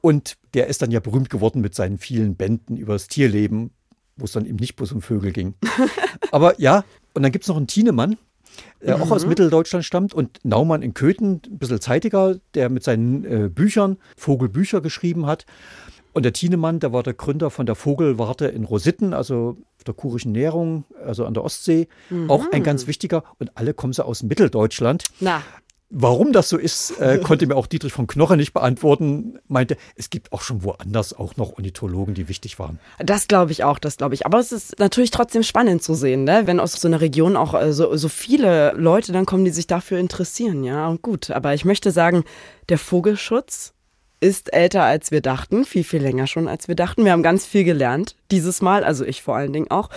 Und 0.00 0.36
der 0.52 0.66
ist 0.66 0.82
dann 0.82 0.90
ja 0.90 1.00
berühmt 1.00 1.30
geworden 1.30 1.62
mit 1.62 1.74
seinen 1.74 1.98
vielen 1.98 2.36
Bänden 2.36 2.76
über 2.76 2.92
das 2.92 3.08
Tierleben, 3.08 3.70
wo 4.16 4.26
es 4.26 4.32
dann 4.32 4.44
eben 4.44 4.56
nicht 4.56 4.76
bloß 4.76 4.92
um 4.92 5.00
Vögel 5.00 5.32
ging. 5.32 5.54
Aber 6.30 6.60
ja, 6.60 6.84
und 7.14 7.22
dann 7.22 7.32
gibt 7.32 7.44
es 7.44 7.48
noch 7.48 7.56
einen 7.56 7.66
Tienemann, 7.66 8.18
der 8.82 8.98
mhm. 8.98 9.02
auch 9.02 9.10
aus 9.10 9.26
Mitteldeutschland 9.26 9.84
stammt 9.84 10.12
und 10.12 10.40
Naumann 10.44 10.82
in 10.82 10.92
Köthen, 10.92 11.40
ein 11.46 11.58
bisschen 11.58 11.80
zeitiger, 11.80 12.36
der 12.52 12.68
mit 12.68 12.84
seinen 12.84 13.24
äh, 13.24 13.48
Büchern 13.48 13.96
Vogelbücher 14.16 14.82
geschrieben 14.82 15.26
hat. 15.26 15.46
Und 16.14 16.22
der 16.22 16.32
Tienemann, 16.32 16.78
der 16.78 16.92
war 16.92 17.02
der 17.02 17.12
Gründer 17.12 17.50
von 17.50 17.66
der 17.66 17.74
Vogelwarte 17.74 18.46
in 18.46 18.64
Rositten, 18.64 19.12
also 19.12 19.56
auf 19.76 19.84
der 19.84 19.94
kurischen 19.94 20.30
Nährung, 20.30 20.84
also 21.04 21.26
an 21.26 21.34
der 21.34 21.42
Ostsee. 21.42 21.88
Mhm. 22.08 22.30
Auch 22.30 22.46
ein 22.52 22.62
ganz 22.62 22.86
wichtiger. 22.86 23.24
Und 23.40 23.50
alle 23.56 23.74
kommen 23.74 23.92
so 23.92 24.04
aus 24.04 24.22
Mitteldeutschland. 24.22 25.04
Na. 25.18 25.42
Warum 25.90 26.32
das 26.32 26.48
so 26.48 26.56
ist, 26.56 26.98
äh, 27.00 27.20
konnte 27.22 27.46
mir 27.46 27.56
auch 27.56 27.66
Dietrich 27.66 27.92
von 27.92 28.06
Knoche 28.06 28.36
nicht 28.36 28.52
beantworten. 28.52 29.38
Meinte, 29.48 29.76
es 29.96 30.08
gibt 30.08 30.32
auch 30.32 30.40
schon 30.40 30.64
woanders 30.64 31.12
auch 31.12 31.36
noch 31.36 31.52
Ornithologen, 31.52 32.14
die 32.14 32.28
wichtig 32.28 32.58
waren. 32.58 32.78
Das 32.98 33.28
glaube 33.28 33.52
ich 33.52 33.64
auch, 33.64 33.78
das 33.78 33.96
glaube 33.96 34.14
ich. 34.14 34.24
Aber 34.24 34.38
es 34.38 34.50
ist 34.50 34.78
natürlich 34.78 35.10
trotzdem 35.10 35.42
spannend 35.42 35.82
zu 35.82 35.94
sehen, 35.94 36.24
ne? 36.24 36.42
wenn 36.46 36.58
aus 36.58 36.72
so 36.72 36.88
einer 36.88 37.00
Region 37.00 37.36
auch 37.36 37.54
äh, 37.54 37.72
so, 37.72 37.94
so 37.96 38.08
viele 38.08 38.72
Leute 38.72 39.12
dann 39.12 39.26
kommen, 39.26 39.44
die 39.44 39.50
sich 39.50 39.66
dafür 39.66 39.98
interessieren. 39.98 40.64
Ja, 40.64 40.88
und 40.88 41.02
gut. 41.02 41.30
Aber 41.30 41.54
ich 41.54 41.64
möchte 41.64 41.90
sagen, 41.90 42.24
der 42.68 42.78
Vogelschutz 42.78 43.73
ist 44.24 44.54
älter 44.54 44.82
als 44.84 45.10
wir 45.10 45.20
dachten, 45.20 45.66
viel, 45.66 45.84
viel 45.84 46.00
länger 46.00 46.26
schon 46.26 46.48
als 46.48 46.66
wir 46.66 46.74
dachten. 46.74 47.04
Wir 47.04 47.12
haben 47.12 47.22
ganz 47.22 47.44
viel 47.44 47.62
gelernt 47.62 48.16
dieses 48.30 48.62
Mal, 48.62 48.82
also 48.82 49.04
ich 49.04 49.20
vor 49.22 49.36
allen 49.36 49.52
Dingen 49.52 49.70
auch. 49.70 49.90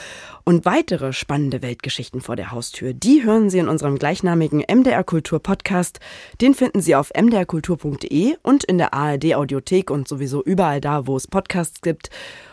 Und 0.44 0.66
weitere 0.66 1.14
spannende 1.14 1.62
Weltgeschichten 1.62 2.20
vor 2.20 2.36
der 2.36 2.52
Haustür, 2.52 2.94
die 2.94 3.24
hören 3.24 3.50
Sie 3.50 3.60
in 3.60 3.70
unserem 3.70 3.98
gleichnamigen 3.98 4.66
MDR 4.70 5.06
Kultur 5.06 5.40
Podcast. 5.40 6.02
Den 6.42 6.54
finden 6.56 6.82
Sie 6.82 6.94
auf 6.94 7.12
mdrkultur.de 7.16 8.36
und 8.44 8.66
in 8.66 8.78
der 8.78 8.94
ARD 8.94 9.36
Audiothek 9.36 9.90
und 9.90 10.10
sowieso 10.10 10.44
überall 10.44 10.82
da, 10.82 11.08
wo 11.08 11.16
es 11.16 11.28
Podcasts 11.28 11.80
gibt. 11.80 12.10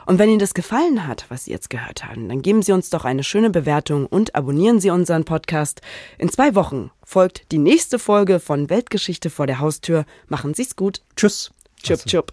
Und 0.06 0.20
wenn 0.20 0.28
Ihnen 0.28 0.38
das 0.38 0.54
gefallen 0.54 1.08
hat, 1.08 1.26
was 1.28 1.46
Sie 1.46 1.50
jetzt 1.50 1.70
gehört 1.70 2.04
haben, 2.04 2.28
dann 2.28 2.40
geben 2.40 2.62
Sie 2.62 2.72
uns 2.72 2.88
doch 2.90 3.04
eine 3.04 3.24
schöne 3.24 3.50
Bewertung 3.50 4.06
und 4.06 4.37
abonnieren 4.37 4.78
Sie 4.78 4.90
unseren 4.90 5.24
Podcast. 5.24 5.80
In 6.18 6.28
zwei 6.28 6.54
Wochen 6.54 6.92
folgt 7.04 7.50
die 7.50 7.58
nächste 7.58 7.98
Folge 7.98 8.38
von 8.38 8.70
Weltgeschichte 8.70 9.28
vor 9.28 9.48
der 9.48 9.58
Haustür. 9.58 10.04
Machen 10.28 10.54
Sie's 10.54 10.76
gut. 10.76 11.02
Tschüss. 11.16 11.53
Чоп-чоп. 11.84 12.32